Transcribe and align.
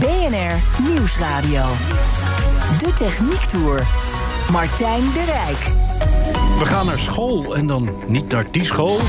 BNR 0.00 0.82
Nieuwsradio. 0.88 1.64
De 2.78 2.92
Techniek 2.94 3.40
Tour. 3.40 3.86
Martijn 4.52 5.02
de 5.12 5.24
Rijk. 5.24 5.58
We 6.58 6.64
gaan 6.64 6.86
naar 6.86 6.98
school 6.98 7.54
en 7.56 7.66
dan 7.66 7.88
niet 8.06 8.32
naar 8.32 8.44
die 8.50 8.64
school. 8.64 9.00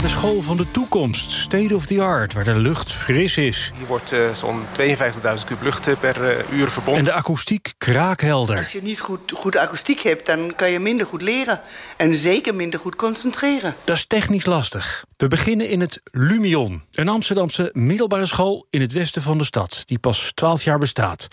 Naar 0.00 0.10
de 0.10 0.16
school 0.16 0.42
van 0.42 0.56
de 0.56 0.70
toekomst, 0.70 1.30
state 1.30 1.74
of 1.74 1.86
the 1.86 2.02
art, 2.02 2.32
waar 2.32 2.44
de 2.44 2.58
lucht 2.58 2.92
fris 2.92 3.36
is. 3.36 3.72
Hier 3.76 3.86
wordt 3.86 4.12
uh, 4.12 4.34
zo'n 4.34 4.62
52.000 4.80 5.44
kub 5.44 5.62
lucht 5.62 6.00
per 6.00 6.22
uh, 6.22 6.58
uur 6.58 6.70
verbonden. 6.70 7.02
En 7.02 7.04
de 7.04 7.12
akoestiek 7.12 7.72
kraakhelder. 7.78 8.56
Als 8.56 8.72
je 8.72 8.82
niet 8.82 9.00
goed, 9.00 9.32
goed 9.34 9.56
akoestiek 9.56 10.00
hebt, 10.00 10.26
dan 10.26 10.52
kan 10.56 10.70
je 10.70 10.78
minder 10.78 11.06
goed 11.06 11.22
leren. 11.22 11.60
En 11.96 12.14
zeker 12.14 12.54
minder 12.54 12.80
goed 12.80 12.96
concentreren. 12.96 13.74
Dat 13.84 13.96
is 13.96 14.06
technisch 14.06 14.46
lastig. 14.46 15.04
We 15.16 15.28
beginnen 15.28 15.68
in 15.68 15.80
het 15.80 16.00
Lumion, 16.10 16.82
een 16.92 17.08
Amsterdamse 17.08 17.70
middelbare 17.72 18.26
school 18.26 18.66
in 18.70 18.80
het 18.80 18.92
westen 18.92 19.22
van 19.22 19.38
de 19.38 19.44
stad, 19.44 19.82
die 19.86 19.98
pas 19.98 20.32
12 20.34 20.62
jaar 20.62 20.78
bestaat. 20.78 21.28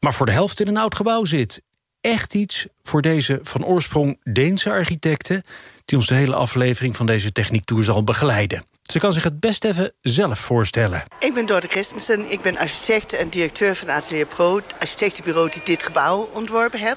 Maar 0.00 0.14
voor 0.14 0.26
de 0.26 0.32
helft 0.32 0.60
in 0.60 0.68
een 0.68 0.76
oud 0.76 0.94
gebouw 0.94 1.24
zit. 1.24 1.62
Echt 2.06 2.34
iets 2.34 2.66
voor 2.82 3.02
deze 3.02 3.38
van 3.42 3.64
oorsprong 3.64 4.18
Deense 4.22 4.70
architecten 4.70 5.42
die 5.84 5.98
ons 5.98 6.06
de 6.06 6.14
hele 6.14 6.34
aflevering 6.34 6.96
van 6.96 7.06
deze 7.06 7.32
techniektour 7.32 7.84
zal 7.84 8.04
begeleiden. 8.04 8.64
Ze 8.82 8.98
kan 8.98 9.12
zich 9.12 9.24
het 9.24 9.40
best 9.40 9.64
even 9.64 9.92
zelf 10.00 10.38
voorstellen. 10.38 11.02
Ik 11.18 11.34
ben 11.34 11.46
Dorte 11.46 11.68
Christensen, 11.68 12.30
ik 12.30 12.40
ben 12.40 12.58
architect 12.58 13.12
en 13.12 13.28
directeur 13.28 13.76
van 13.76 13.90
Atelier 13.90 14.26
Pro... 14.26 14.56
het 14.56 14.74
architectenbureau 14.78 15.50
die 15.50 15.60
dit 15.64 15.82
gebouw 15.82 16.30
ontworpen 16.32 16.78
heeft. 16.78 16.96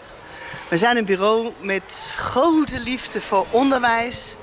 We 0.69 0.77
zijn 0.77 0.97
een 0.97 1.05
bureau 1.05 1.51
met 1.61 2.13
grote 2.15 2.79
liefde 2.79 3.21
voor 3.21 3.45
onderwijs... 3.51 4.35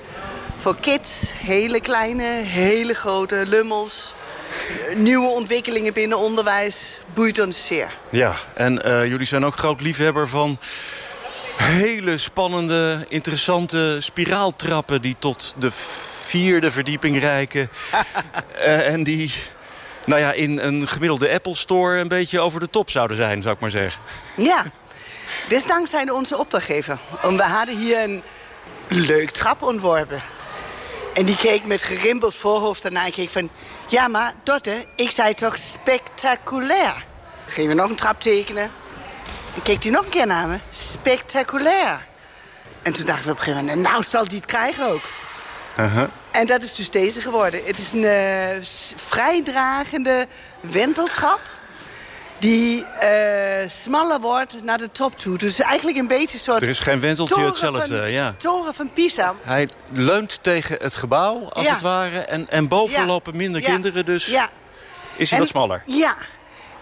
voor 0.56 0.76
kids, 0.80 1.30
hele 1.34 1.80
kleine, 1.80 2.24
hele 2.44 2.94
grote 2.94 3.44
lummels... 3.46 4.14
nieuwe 4.94 5.28
ontwikkelingen 5.28 5.92
binnen 5.92 6.18
onderwijs, 6.18 6.98
boeit 7.14 7.40
ons 7.40 7.66
zeer. 7.66 7.92
Ja, 8.10 8.34
en 8.54 8.88
uh, 8.88 9.06
jullie 9.06 9.26
zijn 9.26 9.44
ook 9.44 9.56
groot 9.56 9.80
liefhebber 9.80 10.28
van 10.28 10.58
hele 11.56 12.18
spannende, 12.18 13.06
interessante 13.08 13.96
spiraaltrappen... 14.00 15.02
die 15.02 15.16
tot 15.18 15.54
de 15.58 15.70
vierde 16.26 16.70
verdieping 16.70 17.20
reiken. 17.20 17.70
uh, 18.58 18.86
en 18.92 19.04
die 19.04 19.32
nou 20.04 20.20
ja, 20.20 20.32
in 20.32 20.58
een 20.58 20.88
gemiddelde 20.88 21.32
Apple 21.32 21.54
Store 21.54 21.98
een 21.98 22.08
beetje 22.08 22.40
over 22.40 22.60
de 22.60 22.70
top 22.70 22.90
zouden 22.90 23.16
zijn, 23.16 23.42
zou 23.42 23.54
ik 23.54 23.60
maar 23.60 23.70
zeggen. 23.70 24.02
Ja, 24.34 24.64
dus 25.48 25.66
dankzij 25.66 26.10
onze 26.10 26.38
opdrachtgever. 26.38 26.98
We 27.22 27.42
hadden 27.42 27.76
hier 27.76 28.02
een 28.02 28.22
leuk 28.88 29.30
trap 29.30 29.62
ontworpen. 29.62 30.22
En 31.14 31.24
die 31.24 31.36
keek 31.36 31.64
met 31.64 31.82
gerimpeld 31.82 32.34
voorhoofd 32.34 32.84
ernaar 32.84 33.04
en 33.04 33.12
keek 33.12 33.30
van... 33.30 33.50
Ja, 33.88 34.08
maar 34.08 34.32
Dotte, 34.42 34.84
ik 34.96 35.10
zei 35.10 35.34
toch 35.34 35.56
spectaculair? 35.56 37.04
Gingen 37.46 37.70
we 37.70 37.76
nog 37.76 37.90
een 37.90 37.96
trap 37.96 38.20
tekenen? 38.20 38.70
En 39.54 39.62
keek 39.62 39.82
hij 39.82 39.92
nog 39.92 40.04
een 40.04 40.10
keer 40.10 40.26
naar 40.26 40.48
me. 40.48 40.58
Spectaculair. 40.70 42.06
En 42.82 42.92
toen 42.92 43.04
dachten 43.04 43.24
we 43.24 43.30
op 43.30 43.36
een 43.36 43.42
gegeven 43.42 43.64
moment, 43.64 43.88
nou 43.88 44.02
zal 44.02 44.28
die 44.28 44.36
het 44.38 44.46
krijgen 44.46 44.86
ook. 44.86 45.02
Uh 45.78 45.94
-huh. 45.94 46.08
En 46.30 46.46
dat 46.46 46.62
is 46.62 46.74
dus 46.74 46.90
deze 46.90 47.20
geworden. 47.20 47.64
Het 47.64 47.78
is 47.78 47.92
een 47.92 48.02
uh, 48.02 48.62
vrijdragende 48.96 50.26
wentelschap 50.60 51.40
die 52.38 52.84
uh, 53.02 53.68
smaller 53.68 54.20
wordt 54.20 54.62
naar 54.62 54.78
de 54.78 54.90
top 54.92 55.18
toe. 55.18 55.38
Dus 55.38 55.60
eigenlijk 55.60 55.98
een 55.98 56.06
beetje 56.06 56.34
een 56.34 56.44
soort... 56.44 56.62
Er 56.62 56.68
is 56.68 56.78
geen 56.78 57.00
wenteltje 57.00 57.44
hetzelfde, 57.44 57.86
van, 57.98 58.10
ja. 58.10 58.34
toren 58.38 58.74
van 58.74 58.92
Pisa. 58.92 59.34
Hij 59.42 59.68
leunt 59.92 60.38
tegen 60.42 60.76
het 60.80 60.94
gebouw, 60.94 61.48
als 61.48 61.64
Ja. 61.64 61.72
het 61.72 61.80
ware. 61.82 62.18
En, 62.18 62.50
en 62.50 62.68
boven 62.68 63.00
Ja. 63.00 63.06
lopen 63.06 63.36
minder 63.36 63.60
Ja. 63.60 63.66
kinderen, 63.68 64.04
dus 64.04 64.26
Ja. 64.26 64.50
is 65.16 65.30
hij 65.30 65.38
En- 65.38 65.44
wat 65.44 65.48
smaller. 65.48 65.82
Ja. 65.86 66.14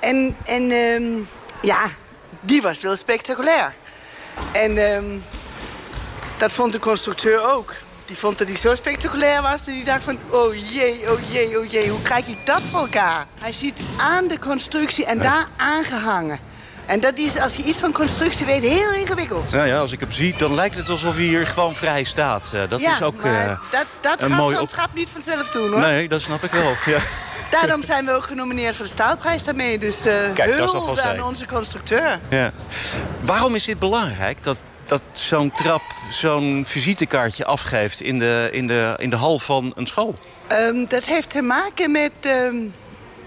En, 0.00 0.36
en 0.44 0.70
ehm, 0.70 1.18
ja, 1.62 1.82
die 2.40 2.62
was 2.62 2.80
wel 2.80 2.96
spectaculair. 2.96 3.74
En 4.52 4.92
ehm, 4.94 5.18
dat 6.38 6.52
vond 6.52 6.72
de 6.72 6.78
constructeur 6.78 7.52
ook. 7.52 7.74
Die 8.14 8.22
vond 8.22 8.38
dat 8.38 8.48
hij 8.48 8.56
zo 8.56 8.74
spectaculair 8.74 9.42
was 9.42 9.64
dat 9.64 9.74
hij 9.74 9.84
dacht 9.84 10.04
van... 10.04 10.18
oh 10.30 10.54
jee, 10.72 11.12
oh 11.12 11.18
jee, 11.30 11.58
oh 11.58 11.70
jee, 11.70 11.88
hoe 11.88 12.02
krijg 12.02 12.26
ik 12.26 12.46
dat 12.46 12.60
voor 12.70 12.80
elkaar? 12.80 13.24
Hij 13.40 13.52
ziet 13.52 13.80
aan 13.96 14.28
de 14.28 14.38
constructie 14.38 15.04
en 15.06 15.18
daar 15.18 15.46
aangehangen. 15.56 16.38
En 16.86 17.00
dat 17.00 17.18
is, 17.18 17.38
als 17.38 17.56
je 17.56 17.62
iets 17.62 17.78
van 17.78 17.92
constructie 17.92 18.46
weet, 18.46 18.62
heel 18.62 18.92
ingewikkeld. 18.92 19.52
Nou 19.52 19.66
ja, 19.66 19.78
als 19.78 19.92
ik 19.92 20.00
hem 20.00 20.12
zie, 20.12 20.34
dan 20.38 20.54
lijkt 20.54 20.76
het 20.76 20.88
alsof 20.88 21.14
hij 21.14 21.22
hier 21.22 21.46
gewoon 21.46 21.76
vrij 21.76 22.04
staat. 22.04 22.52
Eh, 22.52 22.62
dat 22.68 22.80
ja, 22.80 22.92
is 22.92 23.02
ook 23.02 23.24
eh, 23.24 23.46
dat, 23.70 23.86
dat 24.00 24.22
een 24.22 24.28
gaat 24.28 24.38
mooi 24.38 24.56
zo'n 24.56 24.68
niet 24.94 25.10
vanzelf 25.10 25.50
doen, 25.50 25.70
hoor. 25.70 25.80
Nee, 25.80 26.08
dat 26.08 26.20
snap 26.20 26.42
ik 26.42 26.52
wel. 26.52 26.72
Ja. 26.94 26.98
Daarom 27.50 27.82
zijn 27.82 28.04
we 28.04 28.12
ook 28.12 28.26
genomineerd 28.26 28.76
voor 28.76 28.84
de 28.84 28.90
staalprijs 28.90 29.44
daarmee. 29.44 29.78
Dus 29.78 30.02
dat 30.02 30.46
is 30.46 30.54
hulde 30.54 30.72
alvast 30.72 31.02
aan 31.02 31.22
onze 31.22 31.46
constructeur. 31.46 32.20
Ja. 32.28 32.52
Waarom 33.20 33.54
is 33.54 33.64
dit 33.64 33.78
belangrijk? 33.78 34.44
Dat, 34.44 34.64
dat 34.86 35.02
zo'n 35.12 35.52
trap 35.52 35.82
zo'n 36.10 36.64
visitekaartje 36.66 37.44
afgeeft 37.44 38.00
in 38.00 38.18
de, 38.18 38.48
in, 38.52 38.66
de, 38.66 38.94
in 38.98 39.10
de 39.10 39.16
hal 39.16 39.38
van 39.38 39.72
een 39.76 39.86
school? 39.86 40.18
Ehm, 40.46 40.84
dat 40.88 41.04
heeft 41.04 41.30
te 41.30 41.42
maken 41.42 41.90
met 41.90 42.12
de 42.20 42.68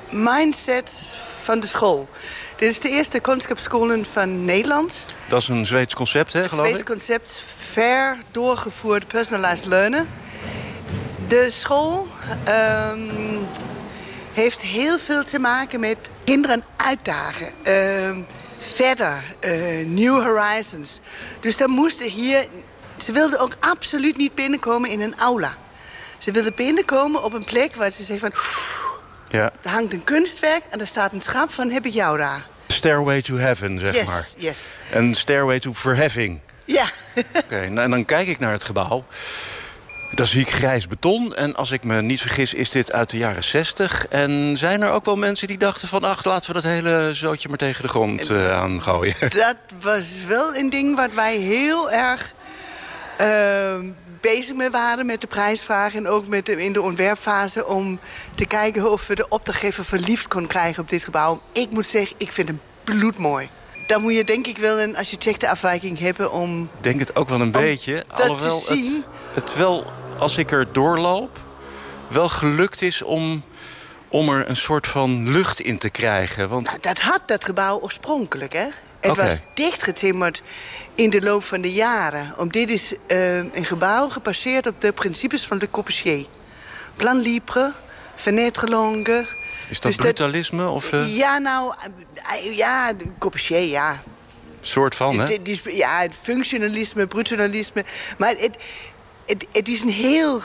mindset 0.10 1.06
van 1.44 1.60
de 1.60 1.68
school. 1.68 2.10
Dit 2.56 2.72
is 2.72 2.80
de 2.80 2.90
eerste 2.90 3.22
conceptscholen 3.22 4.06
van 4.06 4.46
Nederland. 4.46 5.06
Dat 5.28 5.42
is 5.42 5.48
een 5.48 5.66
Zweeds 5.66 5.94
concept, 5.96 6.34
hè, 6.34 6.48
geloof 6.48 6.66
Zweeds 6.66 6.80
ik? 6.80 6.86
concept, 6.86 7.44
ver 7.72 8.18
doorgevoerd 8.32 9.08
personalized 9.08 9.66
learnen. 9.66 10.10
De 11.28 11.48
school 11.50 12.08
ehm, 12.44 13.00
heeft 14.34 14.62
heel 14.62 15.00
veel 15.00 15.24
te 15.24 15.40
maken 15.40 15.80
met 15.80 15.98
kinderen 16.24 16.64
uitdagen. 16.76 17.48
Verder, 18.74 19.24
eh, 19.40 19.86
new 19.86 20.22
horizons. 20.24 21.00
Dus 21.40 21.58
dan 21.58 21.70
moesten 21.70 22.10
hier... 22.10 22.48
Ze 22.98 23.12
wilden 23.12 23.40
ook 23.40 23.56
absoluut 23.60 24.18
niet 24.18 24.36
binnenkomen 24.36 24.90
in 24.90 25.02
een 25.02 25.16
aula. 25.18 25.58
Ze 26.18 26.32
wilden 26.32 26.56
binnenkomen 26.56 27.24
op 27.24 27.34
een 27.34 27.44
plek 27.44 27.76
waar 27.76 27.92
ze 27.92 28.04
zeggen 28.04 28.32
van... 28.32 28.42
Ja. 29.40 29.52
Er 29.62 29.70
hangt 29.70 29.94
een 29.94 30.04
kunstwerk 30.04 30.64
en 30.70 30.80
er 30.80 30.88
staat 30.88 31.14
een 31.14 31.22
schap 31.22 31.54
van 31.54 31.70
heb 31.70 31.86
ik 31.86 31.94
jou 31.94 32.18
daar. 32.18 32.46
Stairway 32.68 33.22
to 33.22 33.36
heaven, 33.36 33.80
zeg 33.80 33.94
yes, 33.94 34.06
maar. 34.06 34.28
yes. 34.38 34.76
Een 34.92 35.16
stairway 35.16 35.60
to 35.60 35.74
verheffing. 35.74 36.40
Ja. 36.66 36.86
Oké, 37.44 37.68
nou, 37.70 37.80
en 37.80 37.90
dan 37.90 38.06
kijk 38.06 38.28
ik 38.28 38.40
naar 38.40 38.52
het 38.52 38.64
gebouw. 38.64 39.06
Dan 40.12 40.26
zie 40.26 40.42
ik 40.42 40.50
grijs 40.50 40.88
beton. 40.88 41.36
En 41.36 41.56
als 41.56 41.72
ik 41.72 41.84
me 41.84 42.02
niet 42.02 42.22
vergis, 42.22 42.54
is 42.54 42.70
dit 42.70 42.92
uit 42.92 43.10
de 43.10 43.18
jaren 43.18 43.44
60. 43.44 44.08
En 44.08 44.58
zijn 44.58 44.82
er 44.82 44.90
ook 44.90 45.06
wel 45.06 45.18
mensen 45.18 45.48
die 45.48 45.58
dachten 45.58 45.88
van... 45.88 46.04
ach, 46.04 46.26
laten 46.26 46.48
we 46.48 46.62
dat 46.62 46.72
hele 46.72 47.10
zootje 47.14 47.50
maar 47.50 47.58
tegen 47.58 47.82
de 47.82 47.88
grond 47.88 48.30
eh, 48.30 48.52
aangooien. 48.52 49.16
Dat 49.30 49.58
was 49.82 50.16
wel 50.28 50.56
een 50.56 50.70
ding 50.70 50.96
wat 50.96 51.14
wij 51.14 51.38
heel 51.38 51.92
erg 51.92 52.34
ehm, 53.18 53.86
bezig 54.22 54.56
mee 54.56 54.70
waren 54.70 55.06
met 55.06 55.22
de 55.22 55.28
prijsvraag... 55.28 55.96
en 55.96 56.08
ook 56.08 56.28
met 56.28 56.46
de, 56.46 56.64
in 56.64 56.74
de 56.74 56.82
ontwerpfase 56.82 57.66
om 57.66 58.00
te 58.36 58.46
kijken 58.46 58.92
of 58.92 59.08
we 59.08 59.16
de 59.16 59.28
opdrachtgever 59.28 59.86
verliefd 59.86 60.28
kon 60.28 60.48
krijgen 60.48 60.84
op 60.84 60.90
dit 60.90 61.04
gebouw. 61.04 61.42
Ik 61.52 61.70
moet 61.70 61.86
zeggen, 61.86 62.16
ik 62.18 62.32
vind 62.32 62.48
hem 62.48 62.62
bloedmooi. 62.84 63.50
Dan 63.88 64.02
moet 64.02 64.14
je 64.14 64.24
denk 64.24 64.48
ik 64.48 64.58
wel 64.58 64.80
een 64.80 64.98
architectenafwijking 64.98 66.00
hebben 66.00 66.32
om... 66.32 66.62
Ik 66.62 66.84
denk 66.84 67.00
het 67.00 67.16
ook 67.16 67.30
wel 67.30 67.42
een 67.42 67.52
beetje. 67.52 68.04
dat 68.08 68.18
te 68.18 68.24
Alhoewel 68.24 68.64
het, 68.68 69.08
het 69.34 69.56
wel, 69.56 69.86
als 70.20 70.38
ik 70.38 70.52
er 70.52 70.68
doorloop... 70.72 71.40
wel 72.08 72.30
gelukt 72.30 72.82
is 72.82 73.02
om, 73.02 73.44
om 74.08 74.30
er 74.30 74.50
een 74.50 74.56
soort 74.56 74.88
van 74.88 75.32
lucht 75.32 75.60
in 75.60 75.78
te 75.78 75.90
krijgen. 75.90 76.50
Want 76.50 76.66
Nou, 76.66 76.80
dat 76.80 77.00
had 77.00 77.22
dat 77.26 77.46
gebouw 77.46 77.80
oorspronkelijk, 77.80 78.54
hè? 78.54 78.68
Het 79.00 79.16
was 79.16 79.40
dichtgetimmerd 79.54 80.42
in 80.96 81.10
de 81.10 81.22
loop 81.22 81.44
van 81.44 81.62
de 81.62 81.72
jaren. 81.72 82.34
Om 82.38 82.52
dit 82.52 82.70
is 82.70 82.94
eh, 83.08 83.38
een 83.38 83.66
gebouw 83.66 84.10
gepasseerd 84.10 84.68
op 84.68 84.82
de 84.82 84.92
principes 84.92 85.46
van 85.46 85.58
Le 85.58 85.70
Corbusier. 85.72 86.26
Plan 86.96 87.22
libre, 87.22 87.74
fenêtre 88.16 88.70
longue. 88.70 89.28
is 89.70 89.80
dat 89.80 89.92
Dus 89.92 89.96
brutalisme 89.96 90.68
of 90.68 90.92
een 90.92 91.10
Ja, 91.10 91.38
nou, 91.38 91.74
eh, 92.14 92.56
ja, 92.58 92.92
Corbusier, 93.18 93.68
ja. 93.68 94.02
soort 94.60 94.96
van, 94.96 95.20
hè? 95.20 95.38
Ja, 95.64 96.00
het 96.00 96.16
functionalisme, 96.22 97.08
brutalisme. 97.08 97.86
Maar 98.18 98.34
het, 98.38 98.58
het, 99.28 99.46
het 99.52 99.68
is 99.68 99.82
een 99.82 99.90
heel 99.90 100.42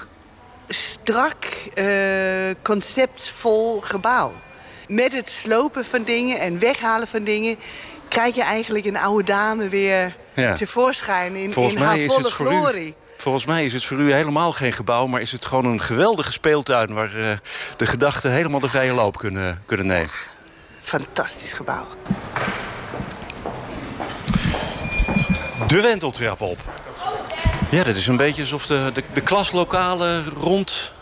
strak, 0.69 1.45
uh, 1.75 1.85
conceptvol 2.63 3.81
gebouw. 3.81 4.33
Met 4.89 5.13
het 5.13 5.29
slopen 5.29 5.85
van 5.85 6.03
dingen 6.03 6.41
en 6.41 6.59
weghalen 6.59 7.09
van 7.09 7.25
dingen... 7.25 7.57
krijg 8.09 8.35
je 8.35 8.43
eigenlijk 8.43 8.85
een 8.85 8.97
oude 8.97 9.25
dame 9.25 9.69
weer 9.69 10.17
ja. 10.35 10.53
tevoorschijn 10.53 11.37
in, 11.37 11.55
in 11.55 11.77
haar 11.77 11.99
volle 11.99 12.31
glorie. 12.31 12.95
Volgens 13.17 13.45
mij 13.45 13.65
is 13.65 13.73
het 13.73 13.85
voor 13.85 13.99
u 13.99 14.13
helemaal 14.13 14.53
geen 14.53 14.73
gebouw... 14.73 15.07
maar 15.07 15.21
is 15.21 15.33
het 15.33 15.45
gewoon 15.45 15.65
een 15.65 15.81
geweldige 15.81 16.33
speeltuin... 16.33 16.95
waar 16.95 17.17
uh, 17.17 17.31
de 17.77 17.87
gedachten 17.87 18.33
helemaal 18.33 18.61
de 18.61 18.69
vrije 18.69 18.93
loop 18.93 19.17
kunnen, 19.17 19.63
kunnen 19.67 19.87
nemen. 19.87 20.11
Fantastisch 20.83 21.53
gebouw. 21.53 21.87
De 25.67 25.81
wenteltrap 25.81 26.41
op. 26.41 26.59
Ja, 27.73 27.85
dat 27.85 27.97
is 27.97 28.07
een 28.07 28.17
beetje 28.17 28.43
alsof 28.43 28.67
de, 28.67 28.91
de, 28.95 29.03
de 29.13 29.21
klaslokalen 29.21 30.25
rond... 30.37 30.93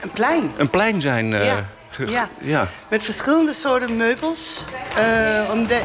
Een 0.00 0.10
plein. 0.10 0.52
Een 0.56 0.70
plein 0.70 1.00
zijn... 1.00 1.32
Uh, 1.32 1.46
ja. 1.46 1.66
Ja. 2.06 2.28
ja. 2.40 2.68
met 2.88 3.04
verschillende 3.04 3.52
soorten 3.52 3.96
meubels. 3.96 4.64
Uh, 4.98 5.50
om 5.52 5.66
de, 5.66 5.80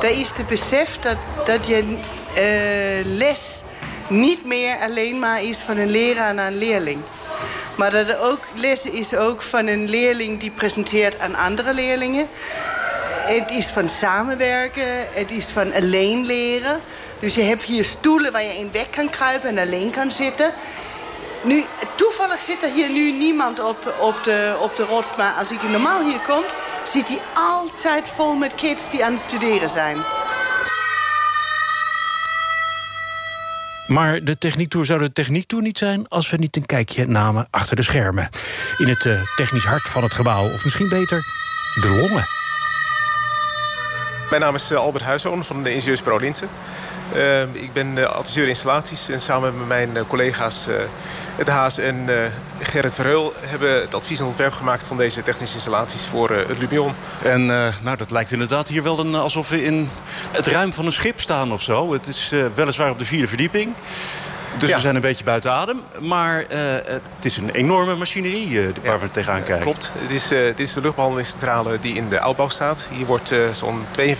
daar 0.00 0.10
is 0.10 0.32
het 0.36 0.46
besef 0.46 0.98
dat, 0.98 1.16
dat 1.44 1.66
je 1.66 1.82
uh, 1.82 3.16
les 3.18 3.62
niet 4.08 4.44
meer 4.44 4.76
alleen 4.76 5.18
maar 5.18 5.42
is 5.42 5.58
van 5.58 5.76
een 5.76 5.90
leraar 5.90 6.34
naar 6.34 6.46
een 6.46 6.58
leerling. 6.58 7.00
Maar 7.76 7.90
dat 7.90 8.08
er 8.08 8.20
ook 8.20 8.40
les 8.54 8.86
is 8.86 9.14
ook 9.14 9.42
van 9.42 9.66
een 9.66 9.88
leerling 9.88 10.40
die 10.40 10.50
presenteert 10.50 11.18
aan 11.18 11.34
andere 11.34 11.74
leerlingen. 11.74 12.26
Het 13.26 13.50
is 13.50 13.66
van 13.66 13.88
samenwerken, 13.88 15.06
het 15.10 15.30
is 15.30 15.46
van 15.46 15.72
alleen 15.72 16.26
leren. 16.26 16.80
Dus 17.24 17.34
je 17.34 17.42
hebt 17.42 17.62
hier 17.62 17.84
stoelen 17.84 18.32
waar 18.32 18.42
je 18.42 18.58
in 18.58 18.72
weg 18.72 18.90
kan 18.90 19.10
kruipen 19.10 19.48
en 19.48 19.58
alleen 19.58 19.90
kan 19.90 20.12
zitten. 20.12 20.52
Nu, 21.42 21.64
toevallig 21.94 22.40
zit 22.40 22.62
er 22.62 22.72
hier 22.72 22.90
nu 22.90 23.12
niemand 23.12 23.60
op, 23.60 23.94
op, 24.00 24.20
de, 24.24 24.56
op 24.60 24.76
de 24.76 24.82
rots. 24.82 25.16
Maar 25.16 25.32
als 25.32 25.50
ik 25.50 25.62
normaal 25.62 26.04
hier 26.04 26.20
kom, 26.20 26.42
zit 26.84 27.08
hij 27.08 27.18
altijd 27.34 28.08
vol 28.08 28.34
met 28.34 28.54
kids 28.54 28.90
die 28.90 29.04
aan 29.04 29.12
het 29.12 29.20
studeren 29.20 29.70
zijn. 29.70 29.96
Maar 33.86 34.24
de 34.24 34.38
techniektour 34.38 34.84
zou 34.84 35.00
de 35.00 35.12
techniektour 35.12 35.62
niet 35.62 35.78
zijn... 35.78 36.08
als 36.08 36.30
we 36.30 36.36
niet 36.36 36.56
een 36.56 36.66
kijkje 36.66 37.06
namen 37.06 37.46
achter 37.50 37.76
de 37.76 37.82
schermen. 37.82 38.28
In 38.78 38.88
het 38.88 39.04
uh, 39.04 39.20
technisch 39.36 39.64
hart 39.64 39.88
van 39.88 40.02
het 40.02 40.12
gebouw. 40.12 40.52
Of 40.52 40.64
misschien 40.64 40.88
beter, 40.88 41.24
de 41.74 41.88
longen. 42.00 42.24
Mijn 44.30 44.42
naam 44.42 44.54
is 44.54 44.70
eh, 44.70 44.78
Albert 44.78 45.04
Huizoon 45.04 45.44
van 45.44 45.62
de 45.62 45.74
Ingenieursbureau 45.74 46.22
Linsen. 46.22 46.48
Uh, 47.14 47.42
ik 47.42 47.72
ben 47.72 47.96
uh, 47.96 48.04
adviseur 48.04 48.48
installaties 48.48 49.08
en 49.08 49.20
samen 49.20 49.58
met 49.58 49.66
mijn 49.66 49.90
uh, 49.94 50.02
collega's 50.08 50.66
het 51.36 51.48
Haas 51.48 51.78
en 51.78 52.08
Gerrit 52.62 52.94
Verheul... 52.94 53.32
hebben 53.40 53.80
het 53.80 53.94
advies 53.94 54.20
en 54.20 54.26
ontwerp 54.26 54.52
gemaakt 54.52 54.86
van 54.86 54.96
deze 54.96 55.22
technische 55.22 55.54
installaties 55.54 56.04
voor 56.04 56.30
het 56.30 56.58
Lumion. 56.58 56.94
En 57.22 57.46
nou, 57.82 57.96
dat 57.96 58.10
lijkt 58.10 58.32
inderdaad 58.32 58.68
hier 58.68 58.82
wel 58.82 58.98
een, 58.98 59.14
alsof 59.14 59.48
we 59.48 59.64
in 59.64 59.90
het 60.30 60.46
ruim 60.46 60.72
van 60.72 60.86
een 60.86 60.92
schip 60.92 61.20
staan 61.20 61.52
of 61.52 61.62
zo. 61.62 61.92
Het 61.92 62.06
is 62.06 62.32
weliswaar 62.54 62.90
op 62.90 62.98
de 62.98 63.04
vierde 63.04 63.28
verdieping. 63.28 63.74
Dus 64.58 64.72
we 64.72 64.80
zijn 64.80 64.94
een 64.94 65.00
beetje 65.00 65.24
buiten 65.24 65.52
adem. 65.52 65.80
Maar 66.00 66.40
uh, 66.40 66.46
het 66.84 67.24
is 67.24 67.36
een 67.36 67.50
enorme 67.50 67.94
machinerie 67.94 68.48
uh, 68.50 68.68
waar 68.84 69.00
we 69.00 69.10
tegenaan 69.10 69.42
kijken. 69.42 69.62
Klopt. 69.64 69.90
Het 69.98 70.10
is, 70.10 70.32
uh, 70.32 70.38
dit 70.38 70.60
is 70.60 70.72
de 70.72 70.80
luchtbehandelingscentrale 70.80 71.80
die 71.80 71.94
in 71.94 72.08
de 72.08 72.20
uitbouw 72.20 72.48
staat. 72.48 72.86
Hier 72.90 73.06
wordt 73.06 73.34
zo'n 73.52 73.84
52.000 73.98 74.14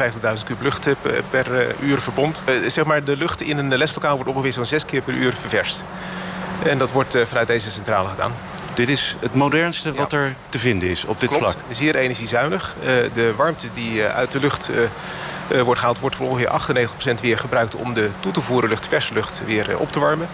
kub 0.45 0.61
lucht 0.61 0.89
per 1.31 1.75
uur 1.81 2.01
verbond. 2.01 2.43
zeg 2.67 2.85
maar, 2.85 3.05
de 3.05 3.17
lucht 3.17 3.41
in 3.41 3.59
een 3.59 3.77
leslokaal 3.77 4.15
wordt 4.15 4.31
ongeveer 4.31 4.53
zo'n 4.53 4.67
6 4.67 4.85
keer 4.85 5.03
per 5.03 5.15
uur 5.15 5.35
ververst. 5.37 5.85
En 6.63 6.79
dat 6.79 6.93
wordt 6.93 7.17
vanuit 7.25 7.47
deze 7.47 7.71
centrale 7.71 8.09
gedaan. 8.09 8.33
Dit 8.75 8.89
is 8.89 9.17
het 9.21 9.35
modernste 9.35 9.93
wat 9.93 10.13
er 10.13 10.35
te 10.49 10.59
vinden 10.59 10.89
is 10.89 11.05
op 11.05 11.21
dit 11.21 11.29
Klopt. 11.29 11.45
vlak. 11.45 11.57
Zeer 11.71 11.97
energiezuinig. 11.97 12.75
de 13.13 13.35
warmte 13.37 13.67
die 13.75 14.03
uit 14.03 14.33
de 14.33 14.41
lucht 14.41 14.71
wordt 15.65 15.81
gehaald, 15.81 15.99
wordt 15.99 16.17
voor 16.17 16.29
ongeveer 16.29 16.89
98% 17.19 17.21
weer 17.21 17.39
gebruikt 17.39 17.75
om 17.75 17.95
de 17.95 18.11
toe 18.21 18.33
te 18.33 18.41
voeren 18.41 18.69
lucht, 18.69 18.89
verse 18.89 19.15
lucht, 19.15 19.43
weer 19.47 19.71
uh, 19.71 19.81
op 19.81 19.93
te 19.93 20.01
warmen. 20.01 20.29